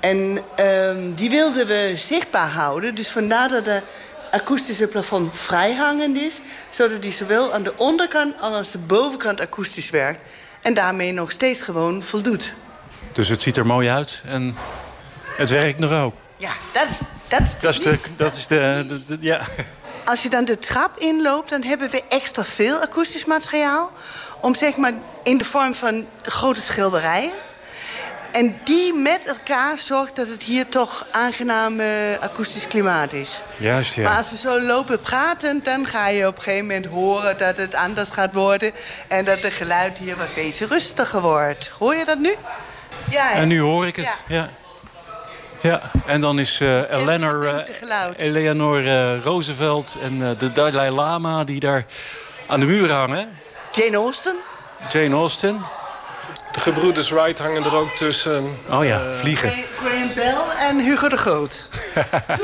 En 0.00 0.38
um, 0.60 1.14
die 1.14 1.30
wilden 1.30 1.66
we 1.66 1.92
zichtbaar 1.94 2.48
houden. 2.48 2.94
Dus 2.94 3.08
vandaar 3.08 3.48
dat 3.48 3.64
de 3.64 3.82
akoestische 4.30 4.86
plafond 4.86 5.36
vrijhangend 5.36 6.16
is. 6.16 6.40
Zodat 6.70 7.02
die 7.02 7.12
zowel 7.12 7.52
aan 7.52 7.62
de 7.62 7.72
onderkant 7.76 8.34
als 8.40 8.70
de 8.70 8.78
bovenkant 8.78 9.40
akoestisch 9.40 9.90
werkt. 9.90 10.20
En 10.62 10.74
daarmee 10.74 11.12
nog 11.12 11.30
steeds 11.30 11.62
gewoon 11.62 12.02
voldoet. 12.02 12.54
Dus 13.12 13.28
het 13.28 13.42
ziet 13.42 13.56
er 13.56 13.66
mooi 13.66 13.88
uit 13.88 14.22
en 14.24 14.56
het 15.36 15.50
werkt 15.50 15.78
nog 15.78 15.92
ook. 15.92 16.14
Ja, 16.36 16.52
dat 16.72 16.88
is, 16.88 16.98
dat 17.28 17.40
is, 17.40 17.58
dat 17.58 17.74
is 17.74 17.80
de, 17.80 17.98
dat 18.16 18.36
is 18.36 18.46
de, 18.46 18.84
de, 18.88 19.04
de, 19.04 19.16
ja. 19.20 19.40
Als 20.04 20.22
je 20.22 20.28
dan 20.28 20.44
de 20.44 20.58
trap 20.58 20.98
inloopt, 20.98 21.50
dan 21.50 21.62
hebben 21.62 21.90
we 21.90 22.02
extra 22.08 22.44
veel 22.44 22.78
akoestisch 22.78 23.24
materiaal. 23.24 23.92
Om 24.40 24.54
zeg 24.54 24.76
maar 24.76 24.92
in 25.22 25.38
de 25.38 25.44
vorm 25.44 25.74
van 25.74 26.06
grote 26.22 26.60
schilderijen. 26.60 27.32
En 28.32 28.60
die 28.64 28.94
met 28.94 29.24
elkaar 29.24 29.78
zorgt 29.78 30.16
dat 30.16 30.28
het 30.28 30.42
hier 30.42 30.68
toch 30.68 31.06
aangenaam 31.10 31.80
uh, 31.80 31.86
akoestisch 32.20 32.66
klimaat 32.66 33.12
is. 33.12 33.42
Juist, 33.56 33.94
ja. 33.94 34.02
Maar 34.02 34.16
als 34.16 34.30
we 34.30 34.36
zo 34.36 34.60
lopen 34.60 35.00
praten, 35.00 35.60
dan 35.62 35.86
ga 35.86 36.08
je 36.08 36.26
op 36.26 36.36
een 36.36 36.42
gegeven 36.42 36.66
moment 36.66 36.86
horen 36.86 37.38
dat 37.38 37.56
het 37.56 37.74
anders 37.74 38.10
gaat 38.10 38.34
worden. 38.34 38.72
En 39.08 39.24
dat 39.24 39.42
het 39.42 39.52
geluid 39.52 39.98
hier 39.98 40.16
wat 40.16 40.34
beetje 40.34 40.66
rustiger 40.66 41.20
wordt. 41.20 41.70
Hoor 41.78 41.94
je 41.94 42.04
dat 42.04 42.18
nu? 42.18 42.34
Ja, 43.10 43.32
en 43.32 43.48
nu 43.48 43.60
hoor 43.60 43.86
ik 43.86 43.96
het, 43.96 44.24
ja. 44.28 44.36
ja. 44.36 44.48
Ja, 45.60 45.80
en 46.06 46.20
dan 46.20 46.38
is 46.38 46.60
uh, 46.60 46.90
Eleanor, 46.90 47.44
uh, 47.44 48.08
Eleanor 48.16 48.84
Roosevelt 49.16 49.96
en 50.02 50.36
de 50.38 50.52
Dalai 50.52 50.90
Lama 50.90 51.44
die 51.44 51.60
daar 51.60 51.84
aan 52.46 52.60
de 52.60 52.66
muur 52.66 52.92
hangen. 52.92 53.38
Jane 53.72 53.96
Austen. 53.96 54.36
Jane 54.88 55.14
Austen. 55.14 55.64
De 56.52 56.60
gebroeders 56.60 57.10
Wright 57.10 57.38
hangen 57.38 57.64
er 57.64 57.76
ook 57.76 57.90
tussen. 57.90 58.56
Oh 58.70 58.84
ja, 58.84 59.00
vliegen. 59.12 59.52
Graham 59.80 60.10
Bell 60.14 60.36
en 60.68 60.78
Hugo 60.80 61.08
de 61.08 61.16
Groot. 61.16 61.68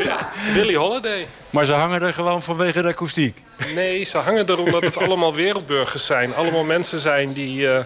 ja, 0.04 0.28
Willy 0.54 0.74
Holiday. 0.74 1.26
Maar 1.50 1.64
ze 1.64 1.72
hangen 1.72 2.02
er 2.02 2.12
gewoon 2.12 2.42
vanwege 2.42 2.82
de 2.82 2.88
akoestiek? 2.88 3.42
Nee, 3.74 4.04
ze 4.04 4.18
hangen 4.18 4.46
er 4.46 4.58
omdat 4.58 4.82
het 4.82 4.96
allemaal 5.04 5.34
wereldburgers 5.34 6.06
zijn. 6.06 6.34
Allemaal 6.34 6.64
mensen 6.64 6.98
zijn 6.98 7.32
die 7.32 7.60
uh, 7.60 7.78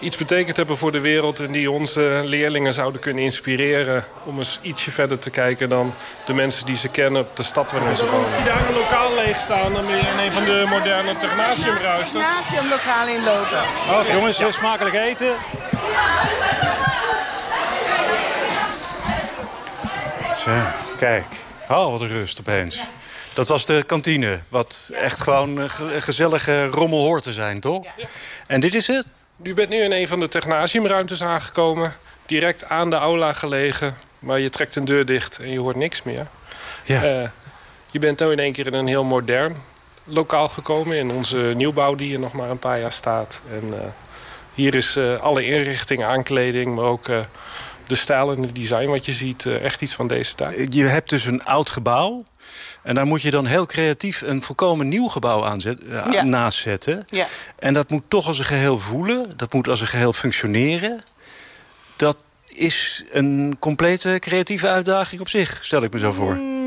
iets 0.00 0.16
betekend 0.16 0.56
hebben 0.56 0.76
voor 0.76 0.92
de 0.92 1.00
wereld... 1.00 1.40
en 1.40 1.52
die 1.52 1.70
onze 1.70 2.22
leerlingen 2.24 2.72
zouden 2.72 3.00
kunnen 3.00 3.22
inspireren... 3.22 4.04
om 4.24 4.38
eens 4.38 4.58
ietsje 4.62 4.90
verder 4.90 5.18
te 5.18 5.30
kijken 5.30 5.68
dan 5.68 5.94
de 6.26 6.34
mensen 6.34 6.66
die 6.66 6.76
ze 6.76 6.88
kennen 6.88 7.20
op 7.22 7.36
de 7.36 7.42
stad 7.42 7.72
waarin 7.72 7.96
ze 7.96 8.10
wonen. 8.10 8.26
Ik 8.26 8.34
zie 8.34 8.44
daar 8.44 8.68
een 8.68 8.74
lokaal 8.74 9.14
leeg 9.14 9.40
staan 9.40 9.72
dan 9.72 9.88
in 9.88 10.18
een 10.24 10.32
van 10.32 10.44
de 10.44 10.66
moderne 10.68 11.16
technasiumruisters. 11.16 12.12
Technasiumlokaal 12.12 13.08
inlopen. 13.08 13.62
Oh, 13.90 14.08
jongens, 14.12 14.38
heel 14.38 14.52
smakelijk 14.52 14.94
eten. 14.94 15.34
Zo, 20.38 20.50
kijk. 20.96 21.24
Oh, 21.68 21.90
wat 21.90 22.00
een 22.00 22.08
rust 22.08 22.40
opeens. 22.40 22.80
Dat 23.38 23.48
was 23.48 23.66
de 23.66 23.82
kantine, 23.86 24.40
wat 24.48 24.90
echt 24.94 25.20
gewoon 25.20 25.56
een 25.56 25.70
gezellige 26.02 26.66
rommel 26.66 26.98
hoort 26.98 27.22
te 27.22 27.32
zijn, 27.32 27.60
toch? 27.60 27.84
Ja. 27.84 28.04
En 28.46 28.60
dit 28.60 28.74
is 28.74 28.86
het? 28.86 29.06
U 29.42 29.54
bent 29.54 29.68
nu 29.68 29.76
in 29.76 29.92
een 29.92 30.08
van 30.08 30.20
de 30.20 30.28
technasiumruimtes 30.28 31.22
aangekomen. 31.22 31.96
Direct 32.26 32.64
aan 32.64 32.90
de 32.90 32.96
aula 32.96 33.32
gelegen. 33.32 33.96
Maar 34.18 34.40
je 34.40 34.50
trekt 34.50 34.76
een 34.76 34.84
deur 34.84 35.04
dicht 35.04 35.38
en 35.38 35.50
je 35.50 35.58
hoort 35.58 35.76
niks 35.76 36.02
meer. 36.02 36.26
Ja. 36.84 37.04
Uh, 37.04 37.28
je 37.90 37.98
bent 37.98 38.20
nu 38.20 38.30
in 38.30 38.38
één 38.38 38.52
keer 38.52 38.66
in 38.66 38.74
een 38.74 38.86
heel 38.86 39.04
modern 39.04 39.56
lokaal 40.04 40.48
gekomen. 40.48 40.96
In 40.96 41.10
onze 41.10 41.52
nieuwbouw 41.56 41.94
die 41.94 42.14
er 42.14 42.20
nog 42.20 42.32
maar 42.32 42.50
een 42.50 42.58
paar 42.58 42.80
jaar 42.80 42.92
staat. 42.92 43.40
En 43.50 43.66
uh, 43.68 43.78
hier 44.54 44.74
is 44.74 44.96
uh, 44.96 45.20
alle 45.20 45.44
inrichting, 45.44 46.04
aankleding, 46.04 46.74
maar 46.74 46.84
ook 46.84 47.08
de 47.88 47.94
stijl 47.94 48.32
en 48.32 48.42
het 48.42 48.54
design 48.56 48.86
wat 48.86 49.06
je 49.06 49.12
ziet. 49.12 49.46
echt 49.46 49.82
iets 49.82 49.94
van 49.94 50.08
deze 50.08 50.34
tijd. 50.34 50.74
Je 50.74 50.84
hebt 50.84 51.10
dus 51.10 51.24
een 51.24 51.44
oud 51.44 51.70
gebouw. 51.70 52.24
En 52.82 52.94
daar 52.94 53.06
moet 53.06 53.22
je 53.22 53.30
dan 53.30 53.46
heel 53.46 53.66
creatief 53.66 54.20
een 54.20 54.42
volkomen 54.42 54.88
nieuw 54.88 55.08
gebouw 55.08 55.44
aanzet, 55.44 55.82
uh, 55.84 56.06
ja. 56.10 56.22
naast 56.22 56.58
zetten. 56.58 57.06
Ja. 57.10 57.26
En 57.58 57.74
dat 57.74 57.90
moet 57.90 58.04
toch 58.08 58.26
als 58.26 58.38
een 58.38 58.44
geheel 58.44 58.78
voelen. 58.78 59.32
Dat 59.36 59.52
moet 59.52 59.68
als 59.68 59.80
een 59.80 59.86
geheel 59.86 60.12
functioneren. 60.12 61.04
dat 61.96 62.16
is 62.48 63.04
een 63.12 63.56
complete 63.58 64.16
creatieve 64.20 64.68
uitdaging 64.68 65.20
op 65.20 65.28
zich, 65.28 65.58
stel 65.60 65.82
ik 65.82 65.92
me 65.92 65.98
zo 65.98 66.12
voor. 66.12 66.34
Mm, 66.34 66.58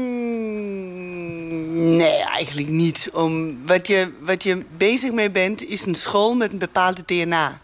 nee, 1.96 2.24
eigenlijk 2.24 2.68
niet. 2.68 3.10
Om, 3.14 3.58
wat, 3.66 3.88
je, 3.88 4.12
wat 4.20 4.44
je 4.44 4.64
bezig 4.78 5.12
mee 5.12 5.30
bent, 5.30 5.64
is 5.64 5.86
een 5.86 5.96
school 5.96 6.34
met 6.34 6.52
een 6.52 6.58
bepaalde 6.58 7.04
DNA. 7.06 7.60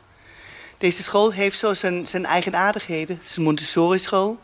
Deze 0.77 1.03
school 1.03 1.31
heeft 1.31 1.57
zo 1.57 1.73
zijn, 1.73 2.07
zijn 2.07 2.25
eigenaardigheden. 2.25 3.17
Het 3.17 3.29
is 3.29 3.37
een 3.37 3.43
Montessori-school. 3.43 4.39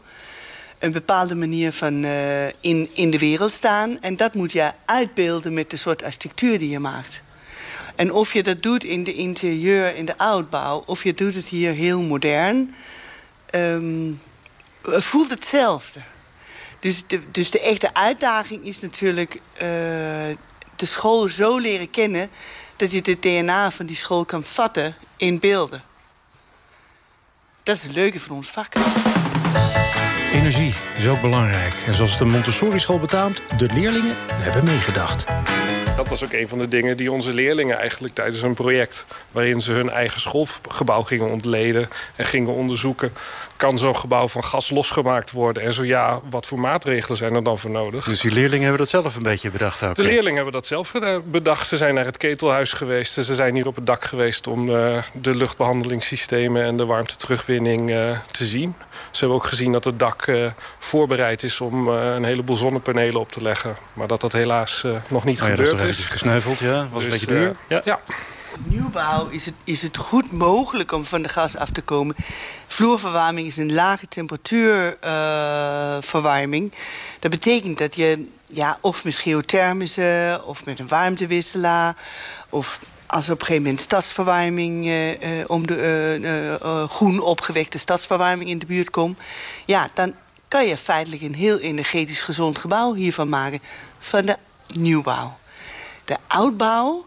Een 0.79 0.91
bepaalde 0.91 1.35
manier 1.35 1.71
van 1.71 2.03
uh, 2.03 2.45
in, 2.47 2.89
in 2.93 3.11
de 3.11 3.17
wereld 3.17 3.51
staan. 3.51 4.01
En 4.01 4.15
dat 4.15 4.33
moet 4.33 4.51
je 4.51 4.71
uitbeelden 4.85 5.53
met 5.53 5.69
de 5.69 5.77
soort 5.77 6.03
architectuur 6.03 6.59
die 6.59 6.69
je 6.69 6.79
maakt. 6.79 7.21
En 7.95 8.13
of 8.13 8.33
je 8.33 8.43
dat 8.43 8.61
doet 8.61 8.83
in 8.83 9.03
de 9.03 9.13
interieur, 9.13 9.95
in 9.95 10.05
de 10.05 10.17
oudbouw... 10.17 10.83
of 10.85 11.03
je 11.03 11.13
doet 11.13 11.35
het 11.35 11.47
hier 11.47 11.71
heel 11.71 12.01
modern... 12.01 12.75
Um, 13.55 14.21
voelt 14.85 15.29
hetzelfde. 15.29 15.99
Dus 16.79 17.07
de, 17.07 17.31
dus 17.31 17.51
de 17.51 17.59
echte 17.59 17.93
uitdaging 17.93 18.65
is 18.65 18.79
natuurlijk... 18.79 19.33
Uh, 19.55 19.61
de 20.75 20.85
school 20.85 21.27
zo 21.29 21.57
leren 21.57 21.91
kennen... 21.91 22.29
dat 22.75 22.91
je 22.91 23.01
de 23.01 23.19
DNA 23.19 23.71
van 23.71 23.85
die 23.85 23.95
school 23.95 24.25
kan 24.25 24.43
vatten 24.43 24.95
in 25.17 25.39
beelden. 25.39 25.83
Dat 27.63 27.75
is 27.75 27.83
het 27.83 27.91
leuke 27.91 28.19
van 28.19 28.35
ons 28.35 28.49
vak. 28.49 28.73
Energie 30.33 30.73
is 30.97 31.07
ook 31.07 31.21
belangrijk. 31.21 31.73
En 31.85 31.93
zoals 31.93 32.17
de 32.17 32.25
Montessori-school 32.25 32.99
betaamt, 32.99 33.41
de 33.57 33.69
leerlingen 33.73 34.15
hebben 34.17 34.63
meegedacht. 34.63 35.25
Dat 35.95 36.07
was 36.07 36.23
ook 36.23 36.31
een 36.31 36.47
van 36.47 36.57
de 36.57 36.67
dingen 36.67 36.97
die 36.97 37.11
onze 37.11 37.33
leerlingen 37.33 37.77
eigenlijk 37.77 38.13
tijdens 38.13 38.41
een 38.41 38.53
project... 38.53 39.05
waarin 39.31 39.61
ze 39.61 39.71
hun 39.71 39.89
eigen 39.89 40.21
schoolgebouw 40.21 41.01
gingen 41.01 41.29
ontleden 41.29 41.89
en 42.15 42.25
gingen 42.25 42.53
onderzoeken... 42.53 43.13
kan 43.63 43.77
zo'n 43.77 43.97
gebouw 43.97 44.27
van 44.27 44.43
gas 44.43 44.69
losgemaakt 44.69 45.31
worden? 45.31 45.63
En 45.63 45.73
zo 45.73 45.83
ja, 45.85 46.19
wat 46.29 46.45
voor 46.45 46.59
maatregelen 46.59 47.17
zijn 47.17 47.35
er 47.35 47.43
dan 47.43 47.57
voor 47.57 47.69
nodig? 47.69 48.05
Dus 48.05 48.21
die 48.21 48.31
leerlingen 48.31 48.61
hebben 48.61 48.79
dat 48.79 48.89
zelf 48.89 49.15
een 49.15 49.23
beetje 49.23 49.51
bedacht 49.51 49.83
ook? 49.83 49.95
De 49.95 50.03
leerlingen 50.03 50.35
hebben 50.35 50.53
dat 50.53 50.65
zelf 50.65 50.93
bedacht. 51.25 51.67
Ze 51.67 51.77
zijn 51.77 51.93
naar 51.93 52.05
het 52.05 52.17
ketelhuis 52.17 52.73
geweest. 52.73 53.13
Ze 53.13 53.35
zijn 53.35 53.55
hier 53.55 53.67
op 53.67 53.75
het 53.75 53.85
dak 53.85 54.05
geweest 54.05 54.47
om 54.47 54.69
uh, 54.69 54.97
de 55.13 55.35
luchtbehandelingssystemen... 55.35 56.63
en 56.63 56.77
de 56.77 56.85
warmte-terugwinning 56.85 57.89
uh, 57.89 58.17
te 58.31 58.45
zien. 58.45 58.75
Ze 59.11 59.19
hebben 59.19 59.37
ook 59.37 59.45
gezien 59.45 59.71
dat 59.71 59.83
het 59.83 59.99
dak 59.99 60.27
uh, 60.27 60.45
voorbereid 60.79 61.43
is 61.43 61.61
om 61.61 61.87
een 61.87 62.23
heleboel 62.23 62.55
zonnepanelen 62.55 63.19
op 63.19 63.31
te 63.31 63.41
leggen. 63.41 63.75
Maar 63.93 64.07
dat 64.07 64.21
dat 64.21 64.31
helaas 64.31 64.85
nog 65.07 65.23
niet 65.23 65.41
oh 65.41 65.47
ja, 65.47 65.55
gebeurd 65.55 65.81
is. 65.81 66.05
gesneuveld, 66.05 66.59
ja. 66.59 66.87
Was 66.91 67.03
dus, 67.03 67.03
een 67.03 67.19
beetje 67.19 67.25
duur. 67.25 67.55
ja. 67.67 67.81
ja. 67.85 67.99
Nieuwbouw 68.63 69.27
is 69.29 69.45
het, 69.45 69.55
is 69.63 69.81
het 69.81 69.97
goed 69.97 70.31
mogelijk 70.31 70.91
om 70.91 71.05
van 71.05 71.21
de 71.21 71.29
gas 71.29 71.57
af 71.57 71.69
te 71.69 71.81
komen. 71.81 72.15
Vloerverwarming 72.67 73.47
is 73.47 73.57
een 73.57 73.73
lage 73.73 74.07
temperatuurverwarming. 74.07 76.73
Uh, 76.73 76.79
dat 77.19 77.31
betekent 77.31 77.77
dat 77.77 77.95
je 77.95 78.27
ja, 78.47 78.77
of 78.81 79.03
met 79.03 79.15
geothermische 79.15 80.41
of 80.45 80.65
met 80.65 80.79
een 80.79 80.87
warmtewisselaar... 80.87 81.95
of 82.49 82.79
als 83.05 83.29
op 83.29 83.39
een 83.39 83.45
gegeven 83.45 83.63
moment 83.63 83.81
stadsverwarming... 83.81 84.85
Uh, 84.85 85.11
uh, 85.11 85.17
om 85.47 85.67
de 85.67 86.87
groen 86.89 87.19
opgewekte 87.19 87.77
stadsverwarming 87.77 88.49
in 88.49 88.59
de 88.59 88.65
buurt 88.65 88.89
komt... 88.89 89.17
ja, 89.65 89.89
dan 89.93 90.13
kan 90.47 90.67
je 90.67 90.77
feitelijk 90.77 91.21
een 91.21 91.35
heel 91.35 91.59
energetisch 91.59 92.21
gezond 92.21 92.57
gebouw 92.57 92.93
hiervan 92.93 93.29
maken. 93.29 93.61
Van 93.99 94.25
de 94.25 94.37
nieuwbouw. 94.73 95.37
De 96.05 96.17
oudbouw 96.27 97.05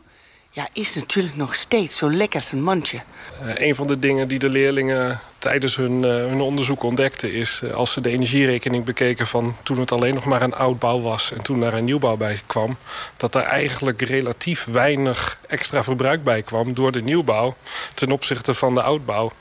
ja, 0.57 0.69
is 0.73 0.95
natuurlijk 0.95 1.37
nog 1.37 1.55
steeds 1.55 1.97
zo 1.97 2.11
lekker 2.11 2.41
als 2.41 2.53
een 2.53 2.63
mandje. 2.63 3.01
Uh, 3.43 3.53
een 3.55 3.75
van 3.75 3.87
de 3.87 3.99
dingen 3.99 4.29
die 4.29 4.39
de 4.39 4.49
leerlingen 4.49 5.21
tijdens 5.39 5.77
hun, 5.77 5.93
uh, 5.93 6.11
hun 6.11 6.41
onderzoek 6.41 6.83
ontdekten... 6.83 7.33
is 7.33 7.61
uh, 7.65 7.73
als 7.73 7.93
ze 7.93 8.01
de 8.01 8.11
energierekening 8.11 8.85
bekeken 8.85 9.27
van 9.27 9.57
toen 9.63 9.79
het 9.79 9.93
alleen 9.93 10.15
nog 10.15 10.25
maar 10.25 10.43
een 10.43 10.55
oudbouw 10.55 11.01
was... 11.01 11.33
en 11.33 11.43
toen 11.43 11.61
daar 11.61 11.75
een 11.75 11.85
nieuwbouw 11.85 12.17
bij 12.17 12.39
kwam... 12.47 12.77
dat 13.17 13.35
er 13.35 13.43
eigenlijk 13.43 14.03
relatief 14.03 14.65
weinig 14.65 15.39
extra 15.47 15.83
verbruik 15.83 16.25
bij 16.25 16.43
kwam 16.43 16.75
door 16.75 16.93
de 16.93 17.03
nieuwbouw... 17.03 17.57
ten 17.95 18.11
opzichte 18.11 18.55
van 18.55 18.75
de 18.75 18.83
oudbouw. 18.83 19.33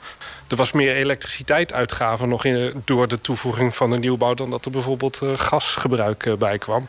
Er 0.48 0.56
was 0.56 0.72
meer 0.72 0.96
elektriciteitsuitgaven 0.96 2.28
nog 2.28 2.44
in, 2.44 2.82
door 2.84 3.08
de 3.08 3.20
toevoeging 3.20 3.76
van 3.76 3.90
de 3.90 3.98
nieuwbouw... 3.98 4.34
dan 4.34 4.50
dat 4.50 4.64
er 4.64 4.70
bijvoorbeeld 4.70 5.20
gasgebruik 5.36 6.38
bij 6.38 6.58
kwam. 6.58 6.88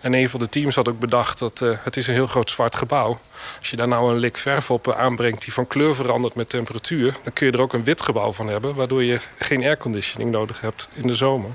En 0.00 0.14
een 0.14 0.28
van 0.28 0.40
de 0.40 0.48
teams 0.48 0.74
had 0.74 0.88
ook 0.88 0.98
bedacht 0.98 1.38
dat 1.38 1.60
uh, 1.60 1.76
het 1.80 1.96
is 1.96 2.06
een 2.06 2.14
heel 2.14 2.26
groot 2.26 2.50
zwart 2.50 2.76
gebouw. 2.76 3.20
Als 3.58 3.70
je 3.70 3.76
daar 3.76 3.88
nou 3.88 4.12
een 4.12 4.18
lik 4.18 4.36
verf 4.36 4.70
op 4.70 4.88
eh, 4.88 4.98
aanbrengt 4.98 5.42
die 5.42 5.52
van 5.52 5.66
kleur 5.66 5.94
verandert 5.94 6.34
met 6.34 6.48
temperatuur... 6.48 7.16
dan 7.22 7.32
kun 7.32 7.46
je 7.46 7.52
er 7.52 7.60
ook 7.60 7.72
een 7.72 7.84
wit 7.84 8.02
gebouw 8.02 8.32
van 8.32 8.48
hebben... 8.48 8.74
waardoor 8.74 9.02
je 9.02 9.20
geen 9.38 9.62
airconditioning 9.62 10.30
nodig 10.30 10.60
hebt 10.60 10.88
in 10.92 11.06
de 11.06 11.14
zomer 11.14 11.50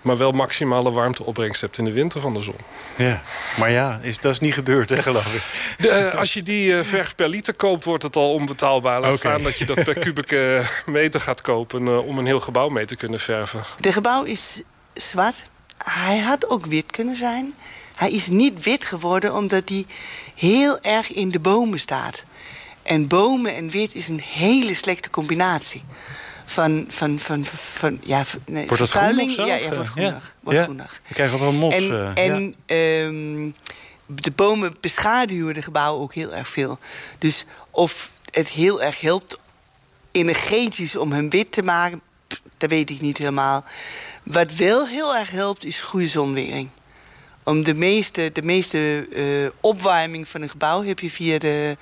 maar 0.00 0.16
wel 0.16 0.32
maximale 0.32 0.90
warmteopbrengst 0.90 1.60
hebt 1.60 1.78
in 1.78 1.84
de 1.84 1.92
winter 1.92 2.20
van 2.20 2.34
de 2.34 2.42
zon. 2.42 2.56
Ja, 2.96 3.22
maar 3.58 3.70
ja, 3.70 3.98
is, 4.02 4.20
dat 4.20 4.32
is 4.32 4.40
niet 4.40 4.54
gebeurd, 4.54 4.88
hè, 4.88 5.02
geloof 5.02 5.34
ik. 5.34 5.42
De, 5.78 6.10
uh, 6.12 6.18
als 6.18 6.34
je 6.34 6.42
die 6.42 6.70
uh, 6.70 6.82
verf 6.82 7.14
per 7.14 7.28
liter 7.28 7.54
koopt, 7.54 7.84
wordt 7.84 8.02
het 8.02 8.16
al 8.16 8.32
onbetaalbaar. 8.32 9.00
Laat 9.00 9.04
okay. 9.04 9.16
staan 9.16 9.42
dat 9.42 9.58
je 9.58 9.64
dat 9.64 9.84
per 9.84 9.98
kubieke 9.98 10.62
meter 10.86 11.20
gaat 11.20 11.40
kopen... 11.40 11.82
Uh, 11.82 12.06
om 12.06 12.18
een 12.18 12.26
heel 12.26 12.40
gebouw 12.40 12.68
mee 12.68 12.84
te 12.84 12.96
kunnen 12.96 13.20
verven. 13.20 13.64
De 13.80 13.92
gebouw 13.92 14.22
is 14.22 14.62
zwart, 14.94 15.42
hij 15.84 16.18
had 16.18 16.48
ook 16.50 16.66
wit 16.66 16.90
kunnen 16.90 17.16
zijn. 17.16 17.54
Hij 17.94 18.10
is 18.10 18.26
niet 18.26 18.62
wit 18.62 18.84
geworden 18.84 19.34
omdat 19.34 19.68
hij 19.68 19.86
heel 20.34 20.80
erg 20.80 21.12
in 21.12 21.30
de 21.30 21.38
bomen 21.40 21.80
staat. 21.80 22.24
En 22.82 23.06
bomen 23.06 23.56
en 23.56 23.70
wit 23.70 23.94
is 23.94 24.08
een 24.08 24.20
hele 24.20 24.74
slechte 24.74 25.10
combinatie. 25.10 25.82
Van, 26.46 26.84
van, 26.88 27.18
van, 27.18 27.44
van, 27.44 28.00
ja, 28.02 28.24
nee, 28.46 28.66
wordt 28.66 28.82
het 28.82 28.90
vervuiling. 28.90 29.36
Ja, 29.36 29.44
ja, 29.54 29.74
wordt 29.74 29.88
groenig. 29.88 30.24
Ja. 30.24 30.40
Wordt 30.40 30.60
groenig. 30.60 31.00
Krijgen 31.12 31.38
wel 31.38 31.52
mos. 31.52 31.74
En, 31.74 31.82
uh, 31.82 32.18
en 32.18 32.54
ja. 32.66 33.04
um, 33.04 33.54
de 34.06 34.30
bomen 34.30 34.74
beschaduwen 34.80 35.54
de 35.54 35.62
gebouwen 35.62 36.02
ook 36.02 36.14
heel 36.14 36.34
erg 36.34 36.48
veel. 36.48 36.78
Dus 37.18 37.44
of 37.70 38.10
het 38.30 38.48
heel 38.48 38.82
erg 38.82 39.00
helpt 39.00 39.38
energetisch 40.12 40.96
om 40.96 41.12
hem 41.12 41.30
wit 41.30 41.52
te 41.52 41.62
maken... 41.62 42.00
dat 42.58 42.70
weet 42.70 42.90
ik 42.90 43.00
niet 43.00 43.18
helemaal. 43.18 43.64
Wat 44.22 44.52
wel 44.52 44.86
heel 44.86 45.16
erg 45.16 45.30
helpt, 45.30 45.64
is 45.64 45.82
goede 45.82 46.06
zonwering. 46.06 46.68
Om 47.42 47.64
de 47.64 47.74
meeste, 47.74 48.30
de 48.32 48.42
meeste 48.42 49.08
uh, 49.10 49.48
opwarming 49.60 50.28
van 50.28 50.42
een 50.42 50.48
gebouw 50.48 50.84
heb 50.84 50.98
je 50.98 51.10
via 51.10 51.38
de, 51.38 51.76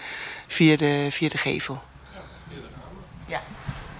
via 0.46 0.76
de, 0.76 1.06
via 1.10 1.28
de 1.28 1.38
gevel. 1.38 1.82
Ja. 3.26 3.42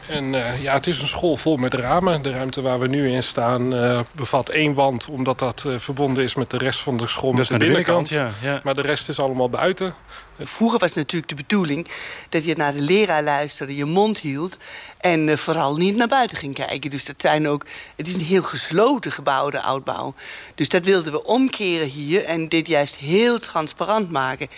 En 0.09 0.33
uh, 0.33 0.63
ja, 0.63 0.75
het 0.75 0.87
is 0.87 1.01
een 1.01 1.09
school 1.09 1.37
vol 1.37 1.57
met 1.57 1.75
ramen. 1.75 2.23
De 2.23 2.31
ruimte 2.31 2.61
waar 2.61 2.79
we 2.79 2.87
nu 2.87 3.11
in 3.11 3.23
staan 3.23 3.75
uh, 3.75 4.01
bevat 4.13 4.49
één 4.49 4.75
wand... 4.75 5.09
omdat 5.09 5.39
dat 5.39 5.65
uh, 5.67 5.79
verbonden 5.79 6.23
is 6.23 6.35
met 6.35 6.51
de 6.51 6.59
rest 6.59 6.81
van 6.81 6.97
de 6.97 7.09
school 7.09 7.33
met 7.33 7.47
de, 7.47 7.53
de 7.53 7.59
binnenkant. 7.59 8.09
binnenkant 8.09 8.43
ja, 8.43 8.51
ja. 8.53 8.61
Maar 8.65 8.75
de 8.75 8.83
rest 8.83 9.09
is 9.09 9.21
allemaal 9.21 9.49
buiten. 9.49 9.95
Vroeger 10.41 10.79
was 10.79 10.95
natuurlijk 10.95 11.29
de 11.29 11.35
bedoeling 11.35 11.89
dat 12.29 12.45
je 12.45 12.57
naar 12.57 12.73
de 12.73 12.81
leraar 12.81 13.23
luisterde, 13.23 13.77
je 13.77 13.85
mond 13.85 14.19
hield 14.19 14.57
en 15.01 15.29
uh, 15.29 15.37
vooral 15.37 15.77
niet 15.77 15.97
naar 15.97 16.09
buiten 16.09 16.39
ging 16.39 16.55
kijken. 16.55 16.91
Dus 16.91 17.05
dat 17.05 17.21
zijn 17.21 17.49
ook, 17.49 17.67
het 17.97 18.07
is 18.07 18.15
een 18.15 18.21
heel 18.21 18.43
gesloten 18.43 19.13
gebouw, 19.13 19.51
de 19.51 19.61
oudbouw. 19.61 20.15
Dus 20.55 20.69
dat 20.69 20.85
wilden 20.85 21.13
we 21.13 21.25
omkeren 21.25 21.89
hier 21.89 22.25
en 22.25 22.49
dit 22.49 22.67
juist 22.67 22.97
heel 22.97 23.39
transparant 23.39 24.11
maken. 24.11 24.49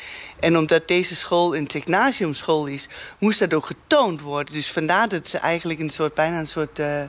En 0.41 0.59
omdat 0.59 0.89
deze 0.89 1.17
school 1.17 1.57
een 1.57 1.67
technasiumschool 1.67 2.67
is, 2.67 2.89
moest 3.19 3.39
dat 3.39 3.55
ook 3.55 3.67
getoond 3.67 4.21
worden. 4.21 4.55
Dus 4.55 4.73
vandaar 4.73 5.09
dat 5.09 5.29
ze 5.29 5.39
eigenlijk 5.39 5.81
een 5.81 5.91
soort, 5.91 6.15
bijna 6.15 6.39
een 6.39 6.49
soort 6.49 6.79
uh, 6.79 7.03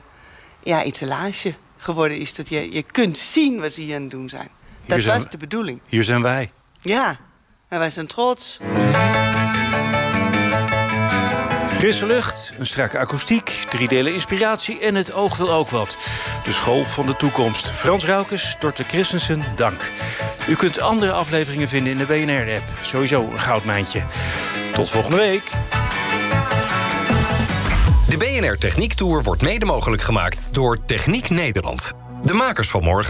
ja, 0.62 0.82
etalage 0.82 1.54
geworden 1.76 2.18
is. 2.18 2.34
Dat 2.34 2.48
je, 2.48 2.72
je 2.72 2.82
kunt 2.82 3.18
zien 3.18 3.60
wat 3.60 3.72
ze 3.72 3.80
hier 3.80 3.94
aan 3.94 4.02
het 4.02 4.10
doen 4.10 4.28
zijn. 4.28 4.48
Dat 4.86 5.02
zijn 5.02 5.14
was 5.14 5.24
we, 5.24 5.30
de 5.30 5.36
bedoeling. 5.36 5.80
Hier 5.88 6.04
zijn 6.04 6.22
wij. 6.22 6.50
Ja, 6.80 7.18
en 7.70 7.78
wij 7.78 7.90
zijn 7.90 8.06
trots. 8.06 8.58
Frisse 11.68 12.06
lucht, 12.06 12.54
een 12.58 12.66
strakke 12.66 12.98
akoestiek, 12.98 13.64
drie 13.68 13.88
delen 13.88 14.14
inspiratie 14.14 14.80
en 14.80 14.94
het 14.94 15.12
oog 15.12 15.36
wil 15.36 15.52
ook 15.52 15.68
wat. 15.68 15.96
De 16.44 16.52
school 16.52 16.84
van 16.84 17.06
de 17.06 17.16
toekomst. 17.16 17.70
Frans 17.70 18.04
Raukes, 18.04 18.56
Dorte 18.58 18.82
Christensen, 18.82 19.42
dank. 19.56 19.90
U 20.48 20.56
kunt 20.56 20.80
andere 20.80 21.12
afleveringen 21.12 21.68
vinden 21.68 21.92
in 21.92 21.98
de 21.98 22.06
BNR-app. 22.06 22.62
Sowieso 22.82 23.28
een 23.30 23.40
goudmijntje. 23.40 24.02
Tot 24.72 24.90
volgende 24.90 25.16
week. 25.16 25.50
De 28.08 28.16
BNR 28.16 28.58
Techniek 28.58 28.94
Tour 28.94 29.22
wordt 29.22 29.42
mede 29.42 29.64
mogelijk 29.64 30.02
gemaakt 30.02 30.48
door 30.52 30.84
Techniek 30.84 31.30
Nederland. 31.30 31.92
De 32.22 32.34
makers 32.34 32.68
van 32.68 32.82
morgen. 32.82 33.09